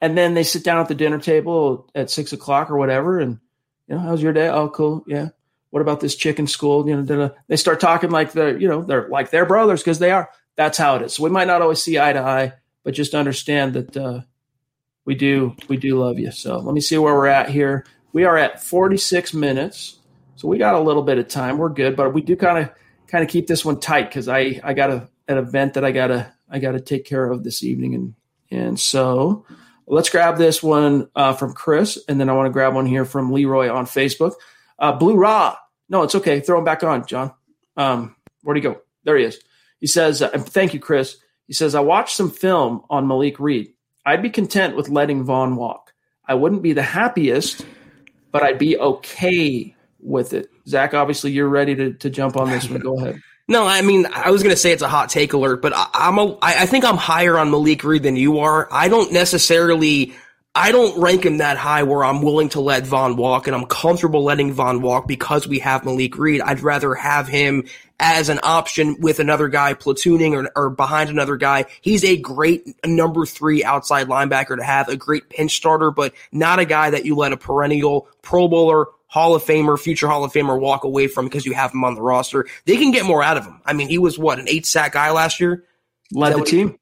[0.00, 3.38] And then they sit down at the dinner table at six o'clock or whatever, and
[3.86, 4.48] you know, how's your day?
[4.48, 5.28] Oh, cool, yeah.
[5.70, 6.88] What about this chicken school?
[6.88, 10.10] You know, they start talking like they're you know they're like their brothers because they
[10.10, 10.30] are
[10.60, 11.14] that's how it is.
[11.14, 12.52] So we might not always see eye to eye,
[12.84, 14.20] but just understand that uh,
[15.06, 16.30] we do we do love you.
[16.32, 17.86] So let me see where we're at here.
[18.12, 19.98] We are at 46 minutes,
[20.36, 21.56] so we got a little bit of time.
[21.56, 22.70] We're good, but we do kind of
[23.06, 25.92] kind of keep this one tight because I I got a, an event that I
[25.92, 28.14] gotta I gotta take care of this evening, and
[28.50, 29.46] and so
[29.86, 33.06] let's grab this one uh, from Chris, and then I want to grab one here
[33.06, 34.34] from Leroy on Facebook.
[34.78, 35.56] Uh, Blue Raw,
[35.88, 36.40] no, it's okay.
[36.40, 37.32] Throw him back on, John.
[37.78, 38.82] Um, where'd he go?
[39.04, 39.40] There he is.
[39.80, 41.16] He says, uh, thank you, Chris.
[41.46, 43.72] He says, I watched some film on Malik Reed.
[44.06, 45.92] I'd be content with letting Von walk.
[46.26, 47.66] I wouldn't be the happiest,
[48.30, 50.50] but I'd be okay with it.
[50.68, 52.80] Zach, obviously, you're ready to, to jump on this one.
[52.80, 53.20] Go ahead.
[53.48, 55.88] No, I mean, I was going to say it's a hot take alert, but I,
[55.92, 58.68] I'm a, I think I'm higher on Malik Reed than you are.
[58.70, 60.14] I don't necessarily
[60.60, 63.64] I don't rank him that high where I'm willing to let Von walk and I'm
[63.64, 66.42] comfortable letting Von walk because we have Malik Reed.
[66.42, 67.64] I'd rather have him
[67.98, 71.64] as an option with another guy platooning or, or behind another guy.
[71.80, 76.58] He's a great number three outside linebacker to have, a great pinch starter, but not
[76.58, 80.32] a guy that you let a perennial Pro Bowler, Hall of Famer, future Hall of
[80.32, 82.46] Famer walk away from because you have him on the roster.
[82.66, 83.62] They can get more out of him.
[83.64, 85.64] I mean, he was what, an eight sack guy last year?
[86.12, 86.78] Led the team.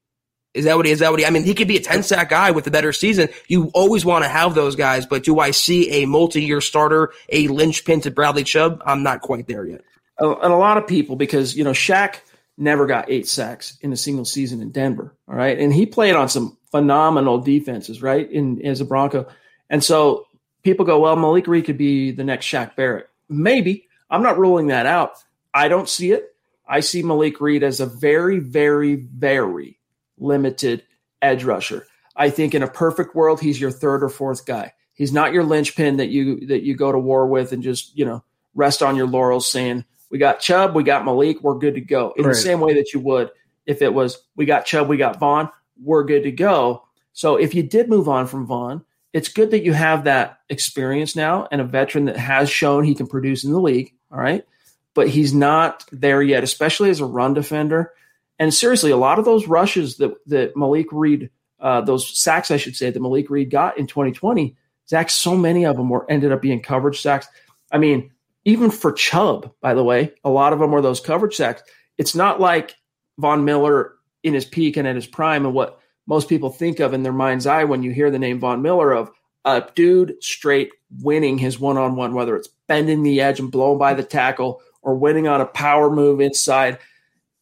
[0.53, 0.99] Is that what he is?
[0.99, 1.25] That what he?
[1.25, 3.29] I mean, he could be a ten sack guy with a better season.
[3.47, 7.13] You always want to have those guys, but do I see a multi year starter,
[7.29, 8.81] a linchpin to Bradley Chubb?
[8.85, 9.81] I'm not quite there yet.
[10.17, 12.21] And a lot of people, because you know, Shaq
[12.57, 15.15] never got eight sacks in a single season in Denver.
[15.27, 19.27] All right, and he played on some phenomenal defenses, right, in as a Bronco.
[19.69, 20.25] And so
[20.63, 23.07] people go, well, Malik Reed could be the next Shaq Barrett.
[23.29, 25.13] Maybe I'm not ruling that out.
[25.53, 26.35] I don't see it.
[26.67, 29.78] I see Malik Reed as a very, very, very
[30.19, 30.83] limited
[31.21, 31.87] edge rusher.
[32.15, 34.73] I think in a perfect world, he's your third or fourth guy.
[34.93, 38.05] He's not your linchpin that you that you go to war with and just you
[38.05, 41.81] know rest on your laurels, saying we got Chubb, we got Malik, we're good to
[41.81, 42.13] go.
[42.17, 42.31] In right.
[42.31, 43.31] the same way that you would
[43.65, 45.49] if it was we got Chubb, we got Von,
[45.81, 46.83] we're good to go.
[47.13, 51.15] So if you did move on from Von, it's good that you have that experience
[51.15, 53.93] now and a veteran that has shown he can produce in the league.
[54.11, 54.45] All right.
[54.93, 57.93] But he's not there yet, especially as a run defender.
[58.39, 61.29] And seriously, a lot of those rushes that that Malik Reed,
[61.59, 64.55] uh, those sacks, I should say, that Malik Reed got in 2020,
[64.87, 67.27] Zach, so many of them were ended up being coverage sacks.
[67.71, 68.11] I mean,
[68.45, 71.61] even for Chubb, by the way, a lot of them were those coverage sacks.
[71.97, 72.75] It's not like
[73.17, 76.93] Von Miller in his peak and at his prime, and what most people think of
[76.93, 79.11] in their mind's eye when you hear the name Von Miller of
[79.45, 80.71] a dude straight
[81.01, 84.61] winning his one on one, whether it's bending the edge and blowing by the tackle
[84.81, 86.79] or winning on a power move inside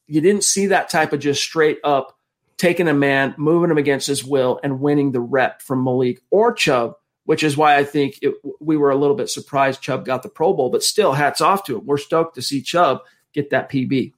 [0.07, 2.17] you didn't see that type of just straight up
[2.57, 6.53] taking a man, moving him against his will, and winning the rep from Malik or
[6.53, 6.95] Chubb,
[7.25, 10.29] which is why I think it, we were a little bit surprised Chubb got the
[10.29, 10.69] Pro Bowl.
[10.69, 11.85] But still, hats off to him.
[11.85, 13.01] We're stoked to see Chubb
[13.33, 14.13] get that PB.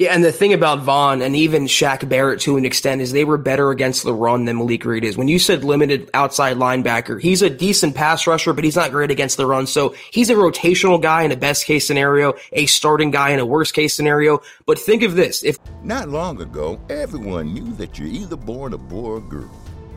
[0.00, 3.26] Yeah, and the thing about Von and even Shaq Barrett to an extent is they
[3.26, 5.18] were better against the run than Malik Reed is.
[5.18, 9.10] When you said limited outside linebacker, he's a decent pass rusher, but he's not great
[9.10, 9.66] against the run.
[9.66, 13.44] So he's a rotational guy in a best case scenario, a starting guy in a
[13.44, 14.40] worst case scenario.
[14.64, 18.78] But think of this: if not long ago, everyone knew that you're either born a
[18.78, 19.50] boy or a girl.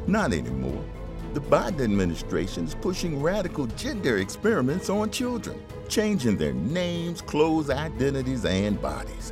[0.05, 0.83] Not anymore.
[1.33, 8.43] The Biden administration is pushing radical gender experiments on children, changing their names, clothes, identities,
[8.43, 9.31] and bodies.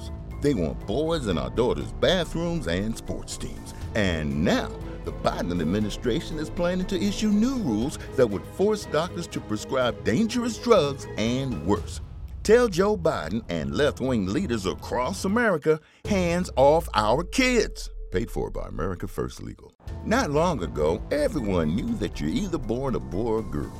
[0.41, 3.73] They want boys in our daughters' bathrooms and sports teams.
[3.95, 4.71] And now,
[5.05, 10.03] the Biden administration is planning to issue new rules that would force doctors to prescribe
[10.03, 12.01] dangerous drugs and worse.
[12.43, 17.89] Tell Joe Biden and left wing leaders across America hands off our kids.
[18.11, 19.71] Paid for by America First Legal.
[20.05, 23.71] Not long ago, everyone knew that you're either born a boy or girl.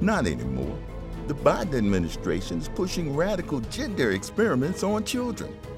[0.00, 0.78] Not anymore.
[1.26, 5.56] The Biden administration is pushing radical gender experiments on children,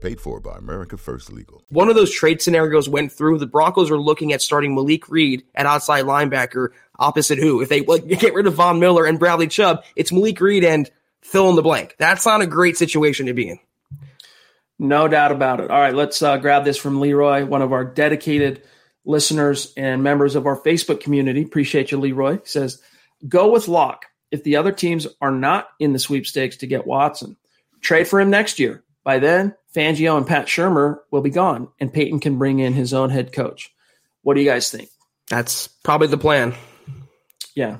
[0.00, 1.62] Paid for by America First Legal.
[1.68, 3.38] One of those trade scenarios went through.
[3.38, 7.60] The Broncos are looking at starting Malik Reed at outside linebacker opposite who?
[7.60, 7.80] If they
[8.16, 10.90] get rid of Von Miller and Bradley Chubb, it's Malik Reed and
[11.22, 11.96] fill in the blank.
[11.98, 13.58] That's not a great situation to be in.
[14.78, 15.70] No doubt about it.
[15.70, 18.62] All right, let's uh, grab this from Leroy, one of our dedicated
[19.04, 21.42] listeners and members of our Facebook community.
[21.42, 22.38] Appreciate you, Leroy.
[22.38, 22.80] He says,
[23.28, 24.06] Go with Lock.
[24.30, 27.36] If the other teams are not in the sweepstakes to get Watson,
[27.80, 28.82] trade for him next year.
[29.04, 32.92] By then, Fangio and Pat Shurmur will be gone, and Paton can bring in his
[32.92, 33.72] own head coach.
[34.22, 34.90] What do you guys think?
[35.28, 36.54] That's probably the plan.
[37.54, 37.78] Yeah.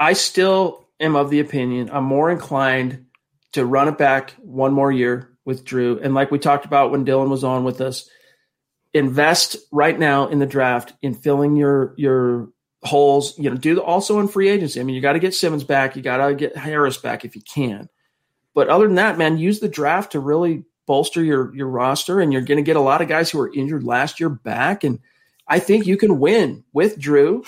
[0.00, 3.06] I still am of the opinion I'm more inclined
[3.52, 5.98] to run it back one more year with Drew.
[6.00, 8.08] And like we talked about when Dylan was on with us,
[8.94, 12.48] invest right now in the draft in filling your your
[12.82, 13.36] holes.
[13.38, 14.80] You know, do also in free agency.
[14.80, 17.34] I mean, you got to get Simmons back, you got to get Harris back if
[17.34, 17.88] you can.
[18.58, 22.32] But other than that, man, use the draft to really bolster your your roster, and
[22.32, 24.82] you're going to get a lot of guys who were injured last year back.
[24.82, 24.98] And
[25.46, 27.44] I think you can win with Drew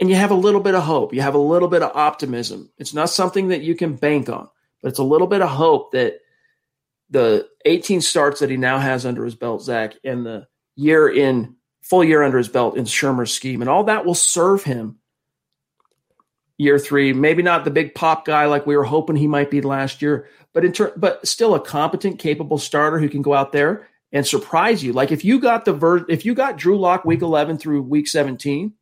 [0.00, 1.12] and you have a little bit of hope.
[1.12, 2.70] You have a little bit of optimism.
[2.78, 4.48] It's not something that you can bank on,
[4.82, 6.20] but it's a little bit of hope that
[7.10, 11.54] the 18 starts that he now has under his belt, Zach, and the year in
[11.82, 14.99] full year under his belt in Shurmur's scheme, and all that will serve him
[16.60, 17.14] year three.
[17.14, 20.28] Maybe not the big pop guy like we were hoping he might be last year,
[20.52, 24.26] but in ter- but still a competent, capable starter who can go out there and
[24.26, 24.92] surprise you.
[24.92, 28.06] Like if you got the ver- if you got Drew Lock week 11 through week
[28.06, 28.74] 17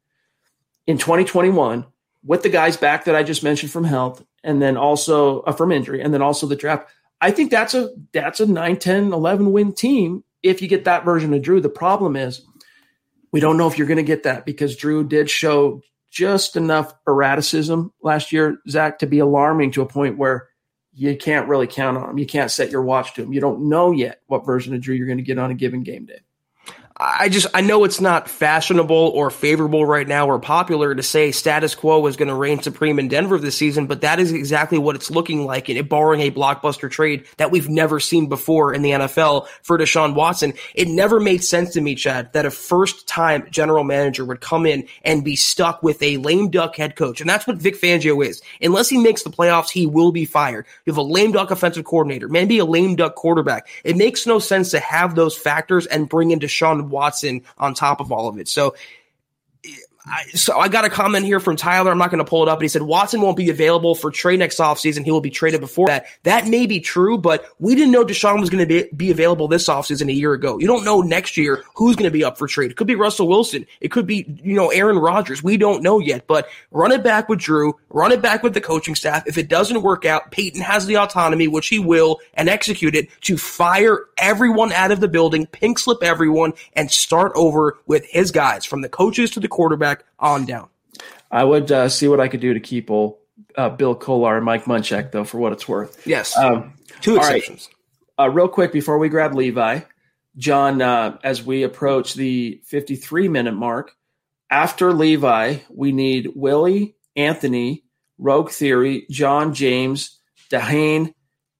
[0.89, 1.87] in 2021
[2.25, 5.71] with the guys back that I just mentioned from health and then also uh, from
[5.71, 6.91] injury and then also the draft.
[7.21, 11.05] I think that's a that's a 9 10 11 win team if you get that
[11.05, 11.61] version of Drew.
[11.61, 12.45] The problem is
[13.31, 15.81] we don't know if you're going to get that because Drew did show
[16.11, 20.49] just enough erraticism last year, Zach, to be alarming to a point where
[20.93, 22.19] you can't really count on him.
[22.19, 23.33] You can't set your watch to him.
[23.33, 25.83] You don't know yet what version of Drew you're going to get on a given
[25.83, 26.21] game day.
[27.01, 31.31] I just I know it's not fashionable or favorable right now or popular to say
[31.31, 34.79] status quo is going to reign supreme in Denver this season, but that is exactly
[34.79, 35.69] what it's looking like.
[35.69, 40.17] And barring a blockbuster trade that we've never seen before in the NFL for Deshaun
[40.17, 44.41] Watson, it never made sense to me, Chad, that a first time general manager would
[44.41, 47.81] come in and be stuck with a lame duck head coach, and that's what Vic
[47.81, 48.43] Fangio is.
[48.61, 50.67] Unless he makes the playoffs, he will be fired.
[50.85, 53.69] You have a lame duck offensive coordinator, maybe a lame duck quarterback.
[53.85, 58.01] It makes no sense to have those factors and bring in Deshaun Watson on top
[58.01, 58.49] of all of it.
[58.49, 58.75] So
[60.11, 61.91] I, so I got a comment here from Tyler.
[61.91, 64.11] I'm not going to pull it up, but he said Watson won't be available for
[64.11, 65.05] trade next offseason.
[65.05, 66.07] He will be traded before that.
[66.23, 69.49] That may be true, but we didn't know Deshaun was going to be, be available
[69.49, 70.59] this offseason a year ago.
[70.59, 72.71] You don't know next year who's going to be up for trade.
[72.71, 73.67] It could be Russell Wilson.
[73.81, 75.43] It could be, you know, Aaron Rodgers.
[75.43, 78.61] We don't know yet, but run it back with Drew, run it back with the
[78.61, 79.27] coaching staff.
[79.27, 83.09] If it doesn't work out, Paton has the autonomy, which he will, and execute it
[83.23, 88.31] to fire everyone out of the building, pink slip everyone, and start over with his
[88.31, 90.69] guys from the coaches to the quarterback on down.
[91.31, 93.19] I would uh, see what I could do to keep old,
[93.57, 96.07] uh, Bill Kollar and Mike Munchak, though, for what it's worth.
[96.07, 96.37] Yes.
[96.37, 97.69] Um, Two exceptions.
[98.19, 98.27] Right.
[98.27, 99.81] Uh, real quick before we grab Levi,
[100.37, 103.93] John, uh, as we approach the 53 minute mark,
[104.51, 107.85] after Levi, we need Willie, Anthony,
[108.19, 110.19] Rogue Theory, John James,
[110.51, 111.13] Dehane,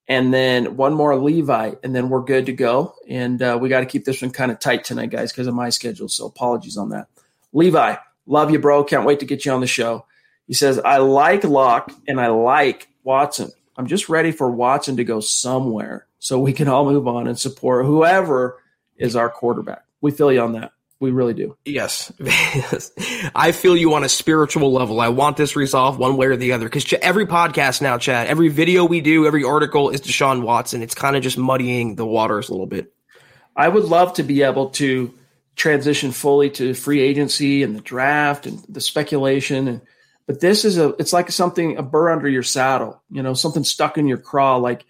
[0.07, 2.95] and then one more Levi, and then we're good to go.
[3.07, 5.53] And uh, we got to keep this one kind of tight tonight, guys, because of
[5.53, 6.09] my schedule.
[6.09, 7.07] So apologies on that.
[7.53, 7.95] Levi,
[8.29, 8.83] love you, bro.
[8.85, 10.05] Can't wait to get you on the show.
[10.47, 13.51] He says, I like Lock and I like Watson.
[13.75, 17.37] I'm just ready for Watson to go somewhere so we can all move on and
[17.37, 18.61] support whoever
[18.97, 19.83] is our quarterback.
[20.01, 20.71] We feel you on that.
[20.99, 21.55] We really do.
[21.63, 22.11] Yes.
[23.35, 24.99] I feel you on a spiritual level.
[24.99, 26.65] I want this resolved one way or the other.
[26.65, 30.81] Because every podcast now, Chad, every video we do, every article is Deshaun Watson.
[30.81, 32.93] It's kind of just muddying the waters a little bit.
[33.55, 35.13] I would love to be able to
[35.59, 39.81] transition fully to free agency and the draft and the speculation and
[40.25, 43.65] but this is a it's like something a burr under your saddle you know something
[43.65, 44.85] stuck in your craw like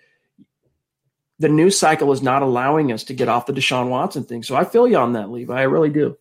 [1.40, 4.44] the news cycle is not allowing us to get off the Deshaun Watson thing.
[4.44, 5.58] So I feel you on that, Levi.
[5.58, 6.18] I really do.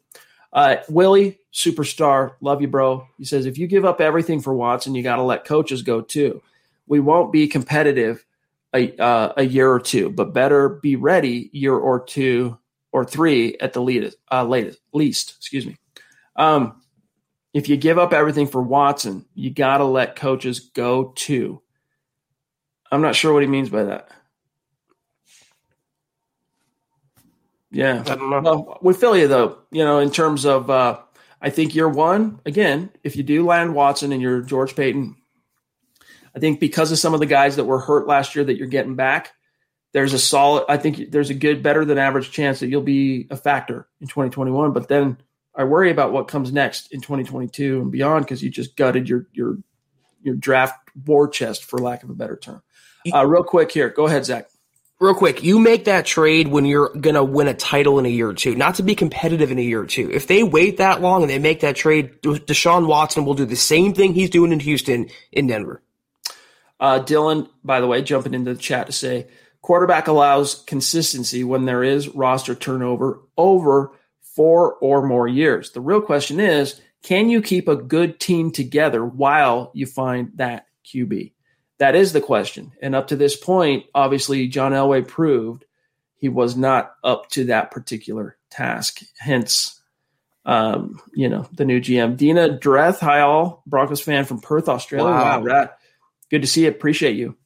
[0.53, 3.07] Uh, Willie, superstar, love you, bro.
[3.19, 6.01] He says if you give up everything for Watson, you got to let coaches go
[6.01, 6.41] too.
[6.87, 8.25] We won't be competitive
[8.73, 12.59] a, uh, a year or two, but better be ready year or two
[12.93, 14.17] or three at the latest.
[14.31, 15.77] Uh, latest, least, excuse me.
[16.37, 16.81] Um,
[17.53, 21.63] if you give up everything for Watson, you got to let coaches go too.
[22.91, 24.11] I'm not sure what he means by that.
[27.71, 28.01] Yeah.
[28.07, 28.41] I don't know.
[28.41, 31.01] Well, with Philly, though, you know, in terms of, uh,
[31.41, 35.17] I think year one, again, if you do land Watson and you're George Paton,
[36.35, 38.67] I think because of some of the guys that were hurt last year that you're
[38.69, 39.33] getting back,
[39.93, 43.27] there's a solid, I think there's a good, better than average chance that you'll be
[43.31, 44.73] a factor in 2021.
[44.73, 45.19] But then
[45.55, 49.27] I worry about what comes next in 2022 and beyond because you just gutted your,
[49.33, 49.59] your,
[50.23, 52.63] your draft war chest, for lack of a better term.
[53.13, 53.89] Uh, real quick here.
[53.89, 54.49] Go ahead, Zach.
[55.01, 58.09] Real quick, you make that trade when you're going to win a title in a
[58.09, 60.11] year or two, not to be competitive in a year or two.
[60.11, 63.55] If they wait that long and they make that trade, Deshaun Watson will do the
[63.55, 65.83] same thing he's doing in Houston in Denver.
[66.81, 69.29] Uh, Dylan, by the way, jumping into the chat to say
[69.63, 75.73] quarterback allows consistency when there is roster turnover over four or more years.
[75.73, 80.67] The real question is can you keep a good team together while you find that
[80.85, 81.33] QB?
[81.79, 82.73] That is the question.
[82.83, 85.65] And up to this point, obviously, John Elway proved
[86.17, 89.01] he was not up to that particular task.
[89.17, 89.81] Hence,
[90.45, 92.17] um, you know, the new GM.
[92.17, 95.11] Dina Dreth, hi all, Broncos fan from Perth, Australia.
[95.11, 95.71] Wow, wow
[96.31, 96.69] Good to see you.
[96.69, 97.37] Appreciate you.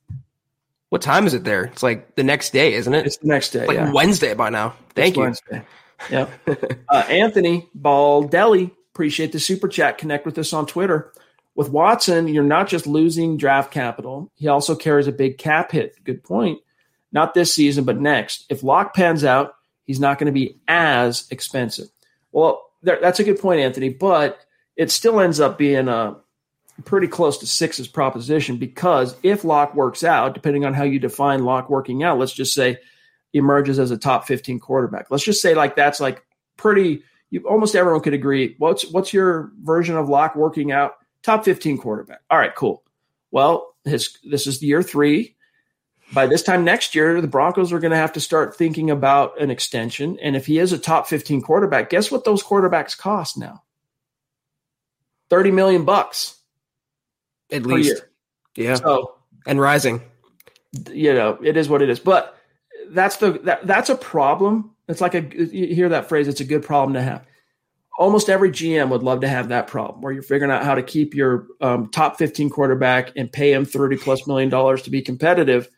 [0.92, 1.64] What time is it there?
[1.64, 3.06] It's like the next day, isn't it?
[3.06, 3.60] It's the next day.
[3.60, 3.92] It's like yeah.
[3.92, 4.74] Wednesday by now.
[4.94, 5.22] Thank it's you.
[5.22, 5.62] Wednesday.
[6.10, 6.84] Yep.
[6.90, 9.96] uh, Anthony Baldelli, appreciate the super chat.
[9.96, 11.10] Connect with us on Twitter.
[11.54, 15.96] With Watson, you're not just losing draft capital, he also carries a big cap hit.
[16.04, 16.60] Good point.
[17.10, 18.44] Not this season, but next.
[18.50, 19.54] If Lock pans out,
[19.86, 21.88] he's not going to be as expensive.
[22.32, 24.40] Well, that's a good point, Anthony, but
[24.76, 26.18] it still ends up being a
[26.84, 31.44] pretty close to six's proposition because if Lock works out, depending on how you define
[31.44, 32.78] Lock working out, let's just say
[33.32, 35.10] emerges as a top 15 quarterback.
[35.10, 36.24] Let's just say like that's like
[36.56, 38.56] pretty you almost everyone could agree.
[38.58, 40.94] What's what's your version of Lock working out?
[41.22, 42.20] top 15 quarterback.
[42.30, 42.82] All right, cool.
[43.30, 45.36] Well, his this is year three.
[46.12, 49.40] By this time next year, the Broncos are going to have to start thinking about
[49.40, 50.18] an extension.
[50.20, 53.62] And if he is a top 15 quarterback, guess what those quarterbacks cost now?
[55.30, 56.36] 30 million bucks.
[57.52, 58.04] At least.
[58.56, 58.74] Yeah.
[58.74, 59.14] So,
[59.46, 60.02] and rising.
[60.90, 62.00] You know, it is what it is.
[62.00, 62.36] But
[62.88, 64.74] that's the that, that's a problem.
[64.88, 67.26] It's like a you hear that phrase, it's a good problem to have
[67.98, 70.82] almost every GM would love to have that problem where you're figuring out how to
[70.82, 75.02] keep your um, top 15 quarterback and pay him 30 plus million dollars to be
[75.02, 75.68] competitive.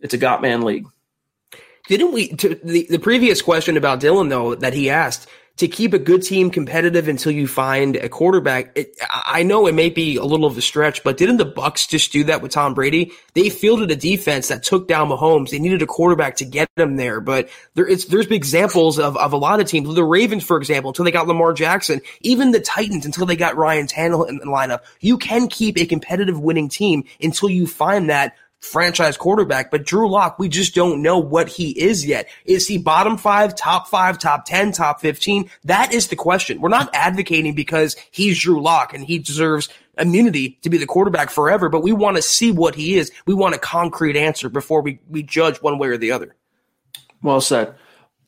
[0.00, 0.86] It's a got man league.
[1.88, 5.92] Didn't we, to the, the previous question about Dylan though, that he asked, to keep
[5.92, 8.76] a good team competitive until you find a quarterback.
[8.76, 11.86] It, I know it may be a little of a stretch, but didn't the Bucks
[11.86, 13.12] just do that with Tom Brady?
[13.34, 15.50] They fielded a defense that took down Mahomes.
[15.50, 19.32] They needed a quarterback to get them there, but there, it's, there's examples of, of
[19.32, 19.94] a lot of teams.
[19.94, 23.56] The Ravens, for example, until they got Lamar Jackson, even the Titans until they got
[23.56, 24.80] Ryan Tannehill in the lineup.
[25.00, 30.08] You can keep a competitive winning team until you find that franchise quarterback, but Drew
[30.08, 32.28] Lock, we just don't know what he is yet.
[32.44, 35.50] Is he bottom five, top five, top 10, top 15?
[35.64, 36.60] That is the question.
[36.60, 41.28] We're not advocating because he's Drew Lock and he deserves immunity to be the quarterback
[41.28, 43.10] forever, but we want to see what he is.
[43.26, 46.34] We want a concrete answer before we, we judge one way or the other.
[47.20, 47.74] Well said.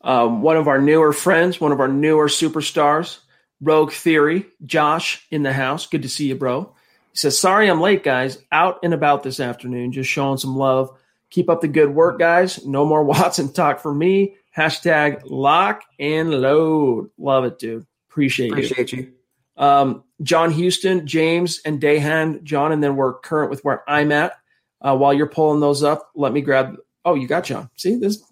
[0.00, 3.20] Um, one of our newer friends, one of our newer superstars,
[3.60, 5.86] Rogue Theory, Josh in the house.
[5.86, 6.73] Good to see you, bro.
[7.14, 8.38] He says, Sorry I'm late, guys.
[8.50, 10.90] Out and about this afternoon, just showing some love.
[11.30, 12.66] Keep up the good work, guys.
[12.66, 14.34] No more Watson talk for me.
[14.56, 17.10] Hashtag lock and load.
[17.16, 17.86] Love it, dude.
[18.10, 18.52] Appreciate, you.
[18.54, 18.98] Appreciate you.
[18.98, 19.12] you.
[19.56, 24.32] Um, John Houston, James, and Dahan, John, and then we're current with where I'm at.
[24.80, 26.76] Uh, while you're pulling those up, let me grab.
[27.04, 27.70] Oh, you got John.
[27.76, 28.24] See this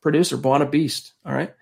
[0.00, 1.12] producer, Buona Beast.
[1.26, 1.52] All right,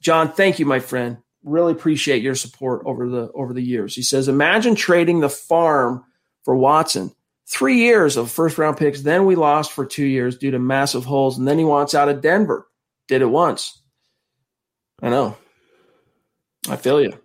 [0.00, 0.32] John.
[0.32, 1.18] Thank you, my friend.
[1.42, 3.94] Really appreciate your support over the over the years.
[3.94, 6.04] He says, imagine trading the farm
[6.44, 7.12] for Watson.
[7.46, 9.00] Three years of first round picks.
[9.00, 12.08] Then we lost for two years due to massive holes, and then he wants out
[12.08, 12.68] of Denver.
[13.08, 13.82] Did it once.
[15.02, 15.36] I know.
[16.68, 17.18] I feel you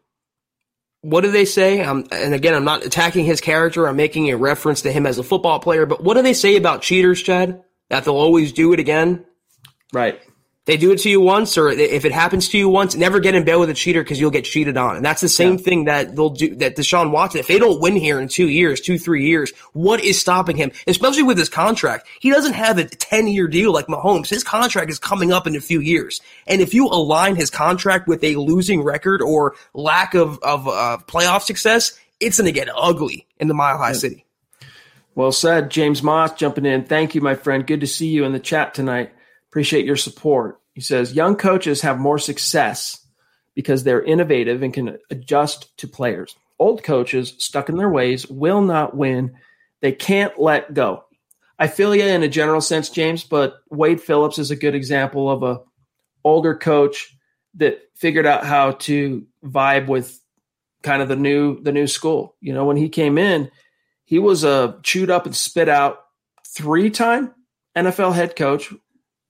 [1.06, 1.82] what do they say?
[1.82, 3.88] Um, and again, I'm not attacking his character.
[3.88, 5.86] I'm making a reference to him as a football player.
[5.86, 7.64] But what do they say about cheaters, Chad?
[7.90, 9.24] That they'll always do it again?
[9.94, 10.20] Right.
[10.66, 13.36] They do it to you once, or if it happens to you once, never get
[13.36, 14.96] in bed with a cheater because you'll get cheated on.
[14.96, 15.64] And that's the same yeah.
[15.64, 18.82] thing that they'll do, that Deshaun Watson, if they don't win here in two years,
[18.82, 20.72] two, three years, what is stopping him?
[20.88, 22.08] Especially with his contract.
[22.20, 24.28] He doesn't have a 10 year deal like Mahomes.
[24.28, 26.20] His contract is coming up in a few years.
[26.48, 30.98] And if you align his contract with a losing record or lack of, of uh,
[31.06, 33.94] playoff success, it's going to get ugly in the Mile High yeah.
[33.94, 34.26] City.
[35.14, 35.70] Well said.
[35.70, 36.86] James Moss jumping in.
[36.86, 37.68] Thank you, my friend.
[37.68, 39.12] Good to see you in the chat tonight.
[39.56, 40.60] Appreciate your support.
[40.74, 43.00] He says young coaches have more success
[43.54, 46.36] because they're innovative and can adjust to players.
[46.60, 49.38] Old coaches stuck in their ways will not win.
[49.80, 51.06] They can't let go.
[51.58, 55.32] I feel you in a general sense, James, but Wade Phillips is a good example
[55.32, 55.62] of a
[56.26, 57.16] older coach
[57.54, 60.20] that figured out how to vibe with
[60.84, 62.36] kind of the new the new school.
[62.42, 63.50] You know, when he came in,
[64.04, 66.00] he was a chewed up and spit out
[66.46, 67.34] three time
[67.78, 68.74] NFL head coach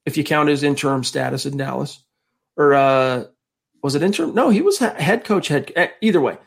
[0.05, 2.01] if you count his interim status in Dallas.
[2.57, 3.25] Or uh,
[3.83, 4.33] was it interim?
[4.33, 5.47] No, he was head coach.
[5.49, 6.37] Head eh, either way,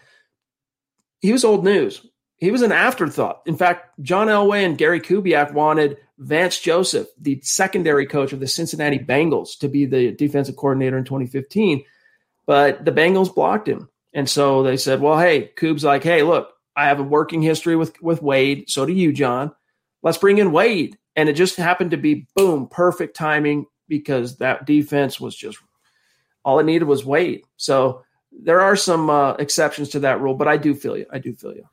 [1.21, 2.05] he was old news.
[2.37, 3.43] He was an afterthought.
[3.47, 8.47] In fact, John Elway and Gary Kubiak wanted Vance Joseph, the secondary coach of the
[8.47, 11.85] Cincinnati Bengals, to be the defensive coordinator in 2015,
[12.47, 13.89] but the Bengals blocked him.
[14.15, 17.77] And so they said, "Well, hey, Coob's like, hey, look, I have a working history
[17.77, 18.71] with with Wade.
[18.71, 19.53] So do you, John.
[20.03, 24.67] Let's bring in Wade." And it just happened to be boom, perfect timing because that
[24.67, 25.59] defense was just
[26.45, 27.43] all it needed was Wade.
[27.57, 31.07] So there are some uh, exceptions to that rule, but I do feel you.
[31.13, 31.69] I do feel you.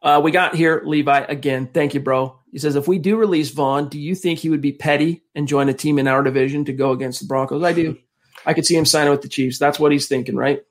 [0.00, 1.66] Uh, we got here Levi again.
[1.74, 2.38] Thank you, bro.
[2.52, 5.48] He says, if we do release Von, do you think he would be petty and
[5.48, 7.64] join a team in our division to go against the Broncos?
[7.64, 7.98] I do.
[8.46, 9.58] I could see him signing with the Chiefs.
[9.58, 10.62] That's what he's thinking, right?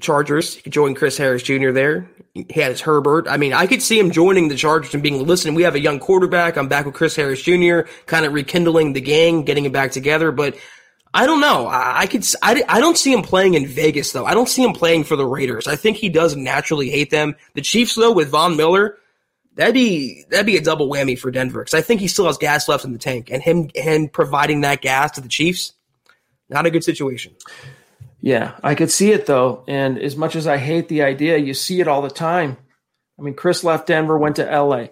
[0.00, 0.54] Chargers.
[0.54, 1.70] He could join Chris Harris Jr.
[1.70, 2.10] there.
[2.34, 3.28] He has Herbert.
[3.28, 5.80] I mean, I could see him joining the Chargers and being, listen, we have a
[5.80, 6.56] young quarterback.
[6.56, 10.32] I'm back with Chris Harris Jr., kind of rekindling the gang, getting it back together.
[10.32, 10.56] But
[11.12, 11.68] I don't know.
[11.68, 14.26] I, I could, I, I don't see him playing in Vegas, though.
[14.26, 15.68] I don't see him playing for the Raiders.
[15.68, 17.36] I think he does naturally hate them.
[17.54, 18.98] The Chiefs, though, with Von Miller,
[19.54, 22.36] that'd be, that'd be a double whammy for Denver because I think he still has
[22.36, 23.30] gas left in the tank.
[23.30, 25.72] And him, him providing that gas to the Chiefs,
[26.48, 27.36] not a good situation.
[28.24, 29.64] Yeah, I could see it though.
[29.68, 32.56] And as much as I hate the idea, you see it all the time.
[33.18, 34.86] I mean, Chris left Denver, went to LA.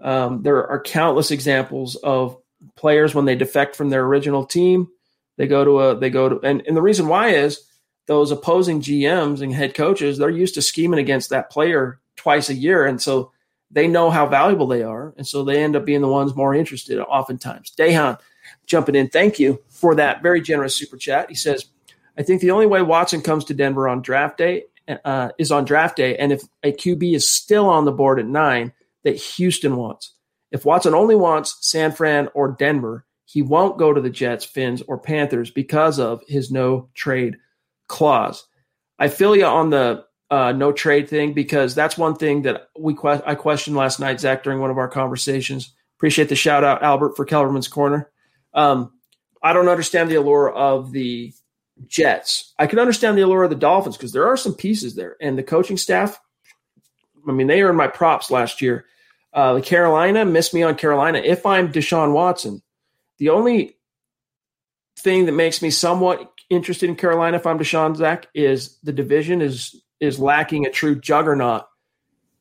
[0.00, 2.38] Um, there are countless examples of
[2.76, 4.88] players when they defect from their original team,
[5.36, 7.62] they go to a, they go to, and, and the reason why is
[8.06, 12.54] those opposing GMs and head coaches, they're used to scheming against that player twice a
[12.54, 12.86] year.
[12.86, 13.30] And so
[13.70, 15.12] they know how valuable they are.
[15.18, 17.74] And so they end up being the ones more interested oftentimes.
[17.78, 18.18] Dehan
[18.64, 19.08] jumping in.
[19.08, 21.28] Thank you for that very generous super chat.
[21.28, 21.66] He says,
[22.18, 24.64] I think the only way Watson comes to Denver on draft day
[25.04, 28.26] uh, is on draft day, and if a QB is still on the board at
[28.26, 28.72] nine,
[29.04, 30.14] that Houston wants.
[30.50, 34.82] If Watson only wants San Fran or Denver, he won't go to the Jets, Finns,
[34.82, 37.36] or Panthers because of his no trade
[37.86, 38.44] clause.
[38.98, 42.94] I feel you on the uh, no trade thing because that's one thing that we
[42.94, 45.72] que- I questioned last night, Zach, during one of our conversations.
[45.98, 48.10] Appreciate the shout out, Albert, for Kelberman's Corner.
[48.54, 48.92] Um,
[49.42, 51.32] I don't understand the allure of the
[51.86, 52.52] Jets.
[52.58, 55.38] I can understand the allure of the Dolphins because there are some pieces there, and
[55.38, 56.20] the coaching staff.
[57.28, 58.86] I mean, they earned my props last year.
[59.32, 61.18] Uh, the Carolina missed me on Carolina.
[61.18, 62.62] If I'm Deshaun Watson,
[63.18, 63.76] the only
[64.98, 69.40] thing that makes me somewhat interested in Carolina, if I'm Deshaun Zach, is the division
[69.40, 71.64] is is lacking a true juggernaut,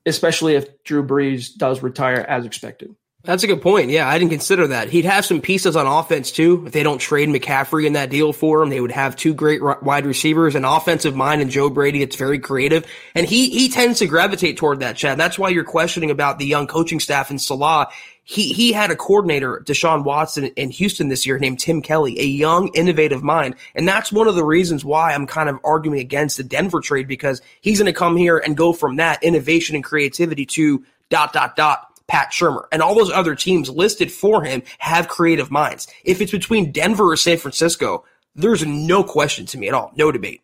[0.05, 2.95] especially if Drew Brees does retire as expected.
[3.29, 3.91] That's a good point.
[3.91, 4.89] Yeah, I didn't consider that.
[4.89, 6.63] He'd have some pieces on offense too.
[6.65, 9.61] If they don't trade McCaffrey in that deal for him, they would have two great
[9.83, 12.01] wide receivers, an offensive mind, and Joe Brady.
[12.01, 14.97] It's very creative, and he he tends to gravitate toward that.
[14.97, 15.19] Chad.
[15.19, 17.89] That's why you're questioning about the young coaching staff in Saleh.
[18.23, 22.25] He he had a coordinator, Deshaun Watson, in Houston this year named Tim Kelly, a
[22.25, 26.37] young, innovative mind, and that's one of the reasons why I'm kind of arguing against
[26.37, 29.83] the Denver trade because he's going to come here and go from that innovation and
[29.83, 32.65] creativity to dot dot dot Pat Shurmur.
[32.71, 35.87] And all those other teams listed for him have creative minds.
[36.03, 38.03] If it's between Denver or San Francisco,
[38.35, 39.93] there's no question to me at all.
[39.95, 40.41] No debate.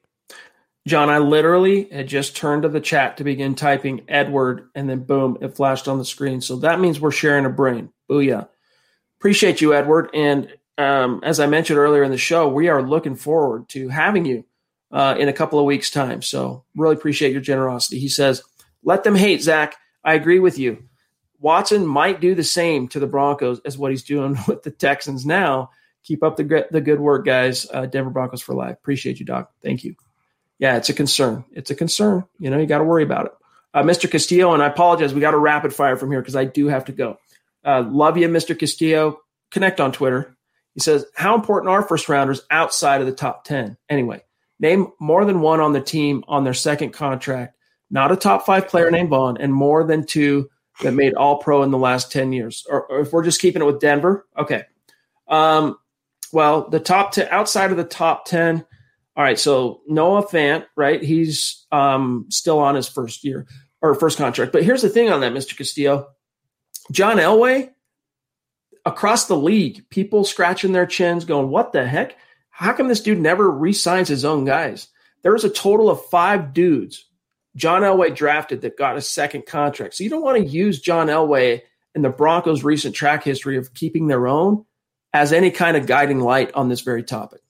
[0.88, 5.04] John, I literally had just turned to the chat to begin typing Edward, and then
[5.04, 6.42] boom, it flashed on the screen.
[6.42, 7.90] So that means we're sharing a brain.
[8.10, 8.48] Booyah.
[9.20, 10.12] Appreciate you, Edward.
[10.14, 10.48] And
[10.78, 14.46] um, as I mentioned earlier in the show, we are looking forward to having you
[14.92, 16.22] uh, in a couple of weeks' time.
[16.22, 17.98] So really appreciate your generosity.
[17.98, 18.44] He says,
[18.84, 19.76] let them hate, Zach.
[20.04, 20.84] I agree with you.
[21.40, 25.26] Watson might do the same to the Broncos as what he's doing with the Texans
[25.26, 25.72] now.
[26.04, 27.66] Keep up the, the good work, guys.
[27.72, 28.74] Uh, Denver Broncos for life.
[28.74, 29.52] Appreciate you, Doc.
[29.64, 29.96] Thank you
[30.60, 31.44] yeah, it's a concern.
[31.52, 32.26] It's a concern.
[32.40, 33.32] You know, you got to worry about it.
[33.74, 34.10] Uh, Mr.
[34.10, 36.86] Castillo, and I apologize, we got a rapid fire from here because I do have
[36.86, 37.18] to go.
[37.64, 38.58] Uh, love you, Mr.
[38.58, 39.20] Castillo.
[39.52, 40.36] Connect on Twitter.
[40.74, 43.78] He says, How important are first rounders outside of the top 10?
[43.90, 44.24] Anyway,
[44.60, 47.58] name more than one on the team on their second contract,
[47.90, 50.50] not a top five player named Von, and more than two
[50.82, 52.66] that made all pro in the last 10 years.
[52.70, 54.64] Or, or if we're just keeping it with Denver, okay.
[55.28, 55.78] Um,
[56.34, 58.66] well, the top 10, outside of the top 10,
[59.18, 61.02] all right, so Noah Fant, right?
[61.02, 63.48] He's um, still on his first year
[63.82, 64.52] or first contract.
[64.52, 65.56] But here's the thing on that, Mr.
[65.56, 66.08] Castillo.
[66.92, 67.70] John Elway,
[68.86, 72.18] across the league, people scratching their chins, going, "What the heck?
[72.50, 74.90] How come this dude never re-signs his own guys?"
[75.24, 77.06] There was a total of five dudes
[77.56, 79.96] John Elway drafted that got a second contract.
[79.96, 81.62] So you don't want to use John Elway
[81.94, 84.66] and the Broncos' recent track history of keeping their own
[85.14, 87.42] as any kind of guiding light on this very topic.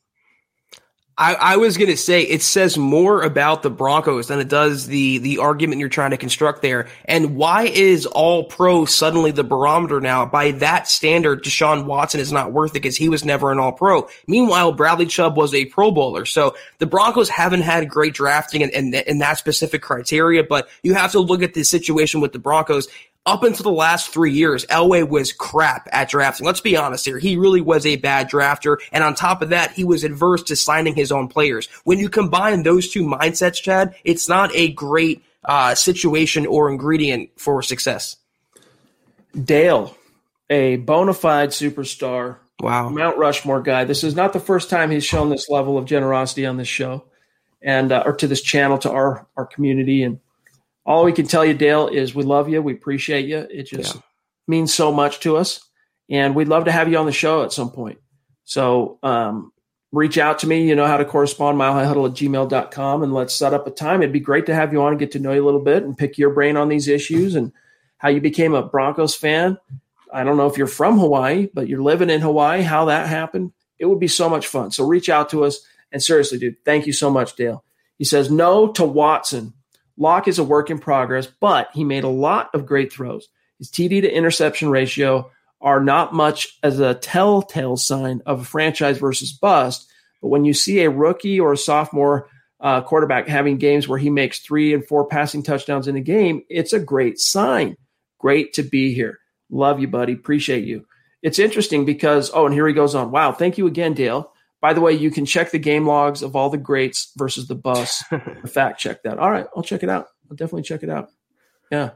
[1.17, 4.87] I, I, was going to say it says more about the Broncos than it does
[4.87, 6.89] the the argument you're trying to construct there.
[7.05, 10.25] And why is all pro suddenly the barometer now?
[10.25, 13.71] By that standard, Deshaun Watson is not worth it because he was never an all
[13.71, 14.09] pro.
[14.27, 16.25] Meanwhile, Bradley Chubb was a pro bowler.
[16.25, 20.95] So the Broncos haven't had great drafting in, in, in that specific criteria, but you
[20.95, 22.89] have to look at the situation with the Broncos
[23.25, 26.45] up until the last three years, Elway was crap at drafting.
[26.45, 27.17] Let's be honest here.
[27.17, 28.77] He really was a bad drafter.
[28.91, 31.67] And on top of that, he was adverse to signing his own players.
[31.83, 37.31] When you combine those two mindsets, Chad, it's not a great uh, situation or ingredient
[37.35, 38.17] for success.
[39.33, 39.95] Dale,
[40.49, 42.37] a bona fide superstar.
[42.59, 42.89] Wow.
[42.89, 43.85] Mount Rushmore guy.
[43.85, 47.03] This is not the first time he's shown this level of generosity on this show
[47.61, 50.03] and, uh, or to this channel, to our, our community.
[50.03, 50.19] And,
[50.85, 52.61] all we can tell you, Dale, is we love you.
[52.61, 53.47] We appreciate you.
[53.49, 54.01] It just yeah.
[54.47, 55.61] means so much to us.
[56.09, 57.97] And we'd love to have you on the show at some point.
[58.43, 59.51] So um,
[59.91, 60.67] reach out to me.
[60.67, 64.01] You know how to correspond, milehighhuddle at gmail.com, and let's set up a time.
[64.01, 65.83] It'd be great to have you on and get to know you a little bit
[65.83, 67.51] and pick your brain on these issues and
[67.97, 69.57] how you became a Broncos fan.
[70.13, 73.51] I don't know if you're from Hawaii, but you're living in Hawaii, how that happened.
[73.79, 74.71] It would be so much fun.
[74.71, 75.59] So reach out to us.
[75.91, 77.63] And seriously, dude, thank you so much, Dale.
[77.97, 79.53] He says no to Watson.
[79.97, 83.27] Lock is a work in progress, but he made a lot of great throws.
[83.59, 85.31] His TD to interception ratio
[85.61, 89.89] are not much as a telltale sign of a franchise versus bust.
[90.21, 92.27] But when you see a rookie or a sophomore
[92.59, 96.43] uh, quarterback having games where he makes three and four passing touchdowns in a game,
[96.49, 97.77] it's a great sign.
[98.19, 99.19] Great to be here.
[99.49, 100.13] Love you, buddy.
[100.13, 100.85] Appreciate you.
[101.21, 103.11] It's interesting because, oh, and here he goes on.
[103.11, 103.31] Wow.
[103.31, 104.31] Thank you again, Dale.
[104.65, 107.53] By the way, you can check the game logs of all the greats versus the
[107.53, 108.03] bus.
[108.47, 109.19] fact check that.
[109.19, 110.07] All right, I'll check it out.
[110.27, 111.11] I'll definitely check it out.
[111.69, 111.91] Yeah.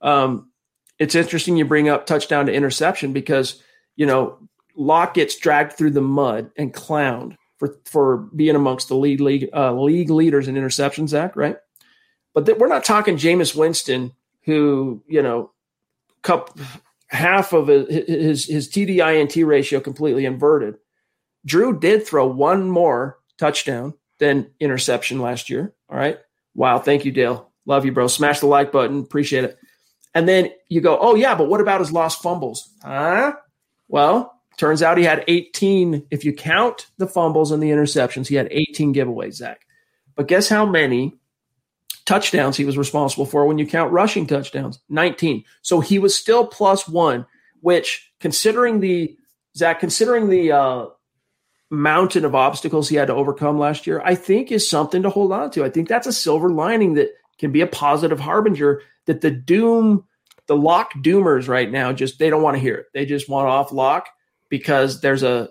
[0.00, 0.52] Um,
[1.00, 3.60] it's interesting you bring up touchdown to interception because,
[3.96, 4.38] you know,
[4.76, 9.48] Lock gets dragged through the mud and clowned for, for being amongst the league league
[9.52, 11.56] uh, league leaders in interceptions, Zach, right?
[12.32, 14.12] But th- we're not talking Jameis Winston,
[14.44, 15.50] who, you know,
[16.22, 16.56] cup
[17.08, 20.76] half of his, his, his TDINT ratio completely inverted
[21.46, 25.74] Drew did throw one more touchdown than interception last year.
[25.90, 26.18] All right.
[26.54, 26.78] Wow.
[26.78, 27.50] Thank you, Dale.
[27.66, 28.06] Love you, bro.
[28.06, 29.00] Smash the like button.
[29.00, 29.58] Appreciate it.
[30.14, 32.70] And then you go, oh, yeah, but what about his lost fumbles?
[32.82, 33.34] Huh?
[33.88, 36.06] Well, turns out he had 18.
[36.10, 39.62] If you count the fumbles and the interceptions, he had 18 giveaways, Zach.
[40.14, 41.14] But guess how many
[42.04, 44.78] touchdowns he was responsible for when you count rushing touchdowns?
[44.88, 45.44] 19.
[45.62, 47.26] So he was still plus one,
[47.60, 49.16] which considering the,
[49.56, 50.86] Zach, considering the, uh,
[51.74, 55.32] mountain of obstacles he had to overcome last year, I think is something to hold
[55.32, 55.64] on to.
[55.64, 60.04] I think that's a silver lining that can be a positive harbinger that the doom,
[60.46, 62.86] the lock doomers right now, just they don't want to hear it.
[62.94, 64.08] They just want off lock
[64.48, 65.48] because there's a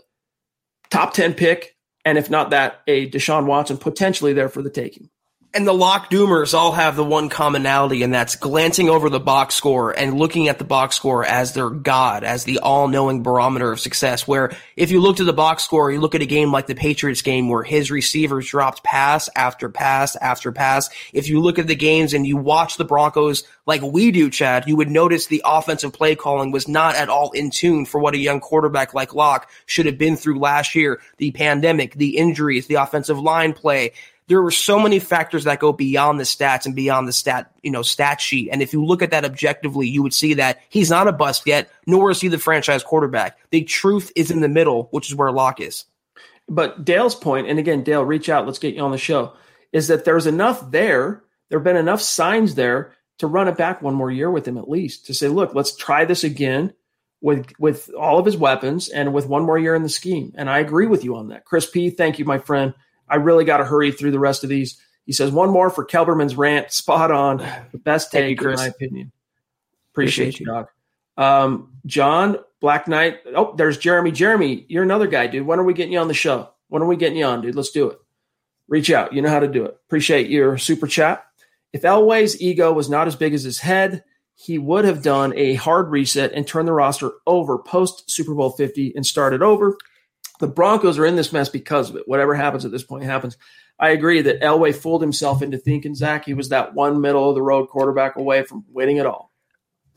[0.90, 1.76] top 10 pick.
[2.06, 5.10] And if not that, a Deshaun Watson potentially there for the taking.
[5.56, 9.54] And the lock doomers all have the one commonality, and that's glancing over the box
[9.54, 13.80] score and looking at the box score as their god, as the all-knowing barometer of
[13.80, 14.28] success.
[14.28, 16.74] Where if you look at the box score, you look at a game like the
[16.74, 20.90] Patriots game where his receivers dropped pass after pass after pass.
[21.14, 24.68] If you look at the games and you watch the Broncos like we do, Chad,
[24.68, 28.16] you would notice the offensive play calling was not at all in tune for what
[28.16, 31.00] a young quarterback like Lock should have been through last year.
[31.18, 33.94] The pandemic, the injuries, the offensive line play,
[34.28, 37.72] there were so many factors that go beyond the stats and beyond the stat, you
[37.72, 38.50] know, stat sheet.
[38.52, 41.46] And if you look at that objectively, you would see that he's not a bust
[41.46, 43.38] yet, nor is he the franchise quarterback.
[43.50, 45.86] The truth is in the middle, which is where Lock is.
[46.48, 48.46] But Dale's point, and again, Dale, reach out.
[48.46, 49.34] Let's get you on the show.
[49.72, 51.24] Is that there's enough there?
[51.50, 54.58] There have been enough signs there to run it back one more year with him
[54.58, 56.74] at least to say, look, let's try this again
[57.22, 60.34] with with all of his weapons and with one more year in the scheme.
[60.36, 61.46] And I agree with you on that.
[61.46, 62.74] Chris P, thank you, my friend.
[63.08, 64.80] I really got to hurry through the rest of these.
[65.06, 66.72] He says one more for Kelberman's rant.
[66.72, 67.38] Spot on.
[67.72, 69.12] The best take, you, in my opinion.
[69.92, 70.68] Appreciate, Appreciate you, dog.
[71.18, 73.20] Um, John Black Knight.
[73.36, 74.12] Oh, there's Jeremy.
[74.12, 75.46] Jeremy, you're another guy, dude.
[75.46, 76.50] When are we getting you on the show?
[76.70, 77.56] When are we getting you on, dude?
[77.56, 78.00] Let's do it.
[78.68, 79.14] Reach out.
[79.14, 79.78] You know how to do it.
[79.86, 81.26] Appreciate your super chat.
[81.74, 84.04] If Elway's ego was not as big as his head,
[84.36, 88.52] he would have done a hard reset and turned the roster over post Super Bowl
[88.52, 89.78] 50 and started over.
[90.40, 92.08] The Broncos are in this mess because of it.
[92.08, 93.38] Whatever happens at this point happens.
[93.80, 97.36] I agree that Elway fooled himself into thinking, Zach, he was that one middle of
[97.36, 99.33] the road quarterback away from winning it all.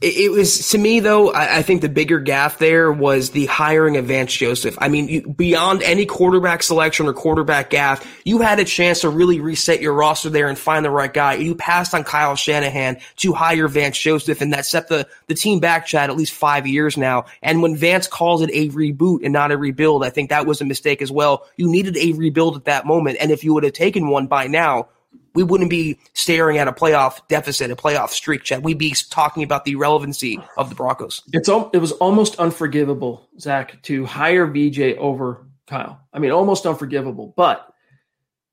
[0.02, 1.32] It was to me though.
[1.32, 4.76] I, I, think the bigger gaffe there was the hiring of Vance Joseph.
[4.78, 9.08] I mean, you, beyond any quarterback selection or quarterback gaffe, you had a chance to
[9.08, 11.36] really reset your roster there and find the right guy.
[11.36, 15.60] You passed on Kyle Shanahan to hire Vance Joseph, and that set the the team
[15.60, 17.24] back, Chad, at least five years now.
[17.40, 20.60] And when Vance calls it a reboot and not a rebuild, I think that was
[20.60, 21.46] a mistake as well.
[21.56, 24.46] You needed a rebuild at that moment, and if you would have taken one by
[24.46, 24.88] now,
[25.36, 28.64] we wouldn't be staring at a playoff deficit, a playoff streak, Chad.
[28.64, 31.22] We'd be talking about the relevancy of the Broncos.
[31.32, 36.00] It's it was almost unforgivable, Zach, to hire VJ over Kyle.
[36.12, 37.34] I mean, almost unforgivable.
[37.36, 37.70] But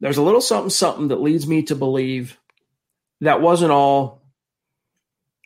[0.01, 2.38] there's a little something something that leads me to believe
[3.22, 4.22] that wasn't all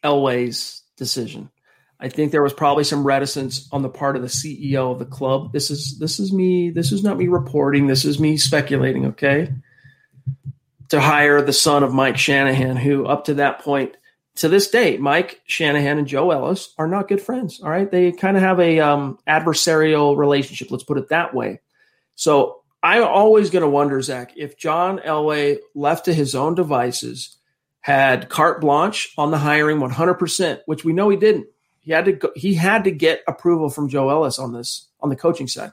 [0.03, 1.51] Elway's decision.
[1.99, 5.05] I think there was probably some reticence on the part of the CEO of the
[5.05, 5.53] club.
[5.53, 6.72] This is this is me.
[6.72, 7.85] This is not me reporting.
[7.85, 9.05] This is me speculating.
[9.07, 9.53] Okay,
[10.89, 13.95] to hire the son of Mike Shanahan, who up to that point,
[14.38, 17.59] to this day, Mike Shanahan and Joe Ellis are not good friends.
[17.61, 20.69] All right, they kind of have a um, adversarial relationship.
[20.69, 21.61] Let's put it that way.
[22.15, 27.35] So I'm always going to wonder, Zach, if John Elway, left to his own devices,
[27.80, 31.47] had carte blanche on the hiring 100%, which we know he didn't.
[31.80, 35.09] He had to go, he had to get approval from Joe Ellis on this on
[35.09, 35.72] the coaching side.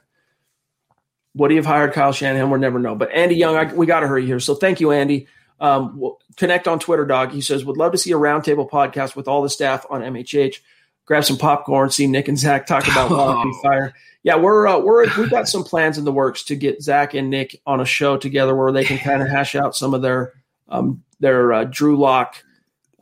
[1.35, 2.49] Would he have hired Kyle Shanahan?
[2.49, 2.95] We'll never know.
[2.95, 4.39] But Andy Young, I, we got to hurry here.
[4.39, 5.27] So thank you, Andy.
[5.59, 7.31] Um, we'll connect on Twitter, dog.
[7.31, 10.57] He says, would love to see a roundtable podcast with all the staff on MHH.
[11.05, 13.93] Grab some popcorn, see Nick and Zach talk about Wallachie Fire.
[14.23, 17.29] Yeah, we're uh, we're we've got some plans in the works to get Zach and
[17.29, 20.33] Nick on a show together where they can kind of hash out some of their
[20.67, 22.43] um, their uh, Drew Lock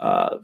[0.01, 0.39] uh,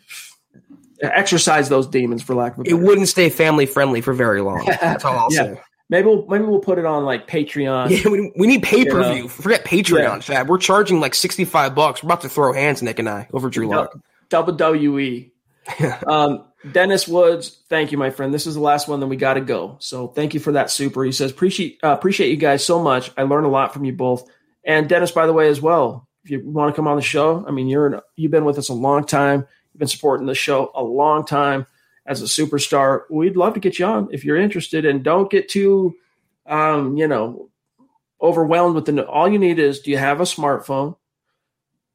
[1.02, 4.66] exercise those demons for lack of a It wouldn't stay family friendly for very long.
[4.82, 5.56] That's all I'll yeah.
[5.56, 5.61] say.
[5.90, 7.90] Maybe we'll maybe we'll put it on like Patreon.
[7.90, 9.28] Yeah, we, we need pay per view.
[9.28, 10.20] Forget Patreon, yeah.
[10.20, 10.48] Chad.
[10.48, 12.03] We're charging like sixty five bucks.
[12.03, 13.99] We're about to throw hands, Nick and I, over Drew Lock.
[14.30, 15.32] WWE.
[16.07, 18.34] um, Dennis Woods, thank you, my friend.
[18.34, 19.78] This is the last one, then we got to go.
[19.80, 21.03] So thank you for that super.
[21.03, 23.11] He says appreciate uh, appreciate you guys so much.
[23.18, 24.30] I learned a lot from you both,
[24.64, 26.07] and Dennis, by the way, as well.
[26.24, 28.60] If you want to come on the show, I mean, you're an, you've been with
[28.60, 29.48] us a long time.
[29.74, 31.66] You've been supporting the show a long time
[32.10, 34.84] as a superstar, we'd love to get you on if you're interested.
[34.84, 35.95] And don't get too,
[36.48, 37.49] um, you know,
[38.19, 39.06] overwhelmed with the.
[39.06, 40.98] All you need is, do you have a smartphone?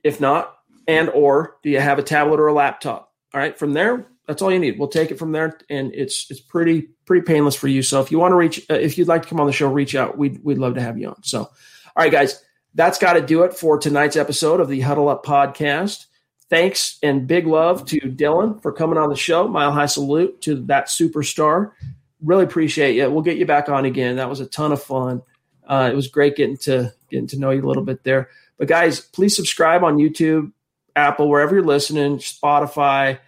[0.04, 3.12] If not, and or do you have a tablet or a laptop?
[3.32, 4.78] All right, from there, that's all you need.
[4.78, 7.82] We'll take it from there, and it's it's pretty pretty painless for you.
[7.82, 9.68] So if you want to reach, uh, if you'd like to come on the show,
[9.68, 10.16] reach out.
[10.16, 11.24] We'd we'd love to have you on.
[11.24, 11.50] So, all
[11.96, 12.40] right, guys,
[12.74, 16.06] that's got to do it for tonight's episode of the Huddle Up Podcast
[16.50, 19.48] thanks and big love to Dylan for coming on the show.
[19.48, 21.72] Mile high salute to that superstar.
[22.22, 23.10] Really appreciate you.
[23.10, 24.16] We'll get you back on again.
[24.16, 25.22] That was a ton of fun.
[25.66, 28.28] Uh, it was great getting to getting to know you a little bit there.
[28.58, 30.52] But guys, please subscribe on YouTube,
[30.94, 33.18] Apple, wherever you're listening, Spotify,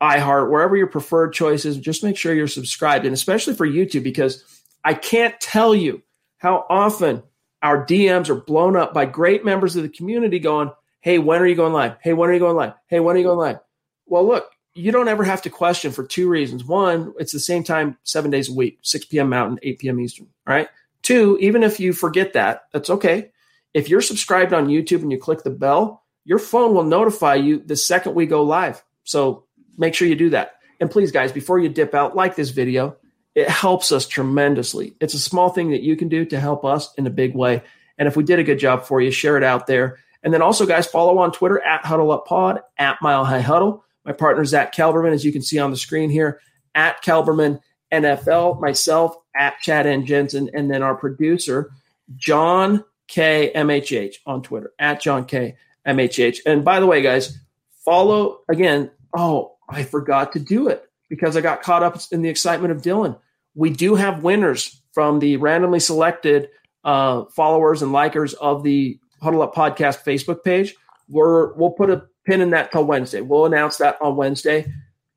[0.00, 1.76] iHeart, wherever your preferred choice is.
[1.76, 4.44] Just make sure you're subscribed, and especially for YouTube because
[4.84, 6.02] I can't tell you
[6.38, 7.22] how often
[7.62, 10.70] our DMs are blown up by great members of the community going,
[11.00, 11.96] Hey, when are you going live?
[12.00, 12.74] Hey, when are you going live?
[12.86, 13.60] Hey, when are you going live?
[14.06, 16.64] Well, look, you don't ever have to question for two reasons.
[16.64, 19.30] One, it's the same time seven days a week, 6 p.m.
[19.30, 20.00] Mountain, 8 p.m.
[20.00, 20.26] Eastern.
[20.46, 20.68] All right.
[21.02, 23.30] Two, even if you forget that, that's okay.
[23.72, 27.60] If you're subscribed on YouTube and you click the bell, your phone will notify you
[27.60, 28.82] the second we go live.
[29.04, 29.44] So
[29.78, 30.56] make sure you do that.
[30.80, 32.96] And please, guys, before you dip out, like this video.
[33.34, 34.96] It helps us tremendously.
[35.00, 37.62] It's a small thing that you can do to help us in a big way.
[37.96, 39.98] And if we did a good job for you, share it out there.
[40.22, 43.84] And then also, guys, follow on Twitter at Huddle Up Pod, at Mile High Huddle.
[44.04, 46.40] My partner, Zach Kelberman, as you can see on the screen here,
[46.74, 47.60] at Kelberman
[47.92, 51.70] NFL, myself, at Chad and Jensen, and then our producer,
[52.16, 56.42] John K M H H on Twitter at John K M H H.
[56.46, 57.38] And by the way, guys,
[57.84, 58.90] follow again.
[59.16, 62.82] Oh, I forgot to do it because I got caught up in the excitement of
[62.82, 63.18] Dylan.
[63.54, 66.50] We do have winners from the randomly selected
[66.84, 70.74] uh, followers and likers of the Huddle Up Podcast Facebook page.
[71.08, 73.20] We're we'll put a pin in that till Wednesday.
[73.20, 74.72] We'll announce that on Wednesday.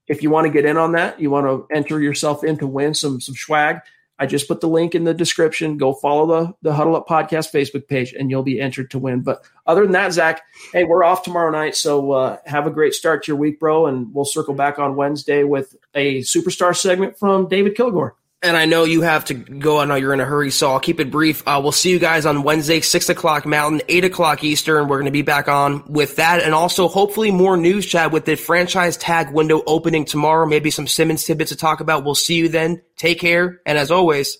[0.07, 2.67] If you want to get in on that, you want to enter yourself in to
[2.67, 3.79] win some some swag.
[4.19, 5.77] I just put the link in the description.
[5.77, 9.21] Go follow the the Huddle Up Podcast Facebook page, and you'll be entered to win.
[9.21, 12.93] But other than that, Zach, hey, we're off tomorrow night, so uh, have a great
[12.93, 13.87] start to your week, bro.
[13.87, 18.15] And we'll circle back on Wednesday with a superstar segment from David Kilgore.
[18.43, 19.79] And I know you have to go.
[19.79, 21.47] I know you're in a hurry, so I'll keep it brief.
[21.47, 24.89] Uh, we'll see you guys on Wednesday, 6 o'clock Mountain, 8 o'clock Eastern.
[24.89, 28.25] We're going to be back on with that and also hopefully more news, Chad, with
[28.25, 30.45] the franchise tag window opening tomorrow.
[30.45, 32.03] Maybe some Simmons tidbits to talk about.
[32.03, 32.81] We'll see you then.
[32.97, 33.61] Take care.
[33.65, 34.37] And as always,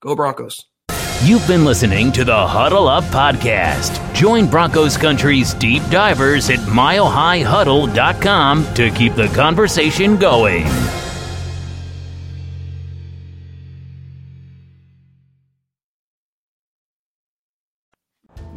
[0.00, 0.66] go Broncos.
[1.24, 4.14] You've been listening to the Huddle Up Podcast.
[4.14, 10.66] Join Broncos Country's deep divers at milehighhuddle.com to keep the conversation going.